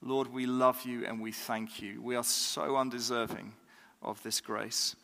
Lord, 0.02 0.32
we 0.32 0.46
love 0.46 0.84
you 0.86 1.06
and 1.06 1.22
we 1.22 1.32
thank 1.32 1.82
you. 1.82 2.02
We 2.02 2.16
are 2.16 2.24
so 2.24 2.78
undeserving 2.78 3.54
of 4.02 4.22
this 4.24 4.42
grace. 4.42 4.96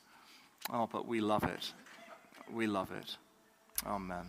Oh, 0.72 0.88
but 0.92 1.08
we 1.08 1.20
love 1.20 1.44
it. 1.44 1.74
We 2.52 2.68
love 2.68 2.92
it. 2.92 3.18
Amen. 3.86 4.26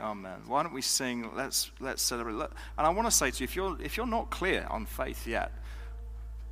Amen. 0.00 0.42
Why 0.46 0.62
don't 0.62 0.74
we 0.74 0.82
sing? 0.82 1.30
Let's 1.34 1.70
let's 1.80 2.02
celebrate. 2.02 2.34
And 2.34 2.86
I 2.86 2.90
want 2.90 3.06
to 3.06 3.10
say 3.10 3.30
to 3.30 3.40
you, 3.40 3.44
if 3.44 3.56
you're 3.56 3.80
if 3.82 3.96
you're 3.96 4.06
not 4.06 4.30
clear 4.30 4.66
on 4.70 4.86
faith 4.86 5.26
yet, 5.26 5.52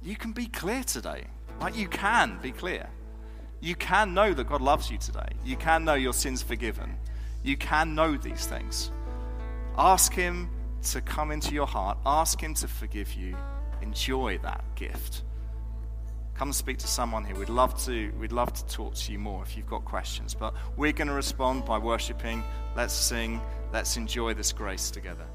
you 0.03 0.17
can 0.17 0.33
be 0.33 0.47
clear 0.47 0.83
today. 0.83 1.25
Like 1.61 1.77
you 1.77 1.89
can 1.89 2.39
be 2.41 2.53
clear. 2.53 2.89
You 3.61 3.75
can 3.75 4.13
know 4.13 4.35
that 4.35 4.49
God 4.49 4.61
loves 4.61 4.91
you 4.91 4.99
today. 4.99 5.29
You 5.45 5.57
can 5.57 5.85
know 5.85 5.95
your 5.95 6.13
sins 6.13 6.43
forgiven. 6.43 6.99
You 7.43 7.57
can 7.57 7.95
know 7.95 8.17
these 8.17 8.47
things. 8.47 8.91
Ask 9.79 10.13
Him 10.13 10.51
to 10.91 11.01
come 11.01 11.31
into 11.31 11.55
your 11.55 11.67
heart. 11.67 11.99
Ask 12.05 12.41
Him 12.43 12.55
to 12.55 12.69
forgive 12.69 13.15
you. 13.15 13.37
Enjoy 13.81 14.39
that 14.39 14.63
gift. 14.75 15.23
Come 16.35 16.49
and 16.49 16.55
speak 16.55 16.79
to 16.79 16.89
someone 16.89 17.25
here. 17.25 17.37
We'd 17.37 17.49
love 17.49 17.81
to, 17.85 18.11
we'd 18.19 18.33
love 18.33 18.53
to 18.53 18.67
talk 18.67 18.95
to 18.95 19.13
you 19.13 19.19
more 19.21 19.43
if 19.45 19.57
you've 19.57 19.69
got 19.69 19.85
questions. 19.85 20.35
But 20.35 20.53
we're 20.77 20.93
going 20.93 21.09
to 21.09 21.15
respond 21.15 21.65
by 21.65 21.79
worshiping. 21.79 22.43
Let's 22.77 22.93
sing. 22.93 23.41
Let's 23.73 23.97
enjoy 23.97 24.35
this 24.35 24.53
grace 24.53 24.91
together. 24.91 25.27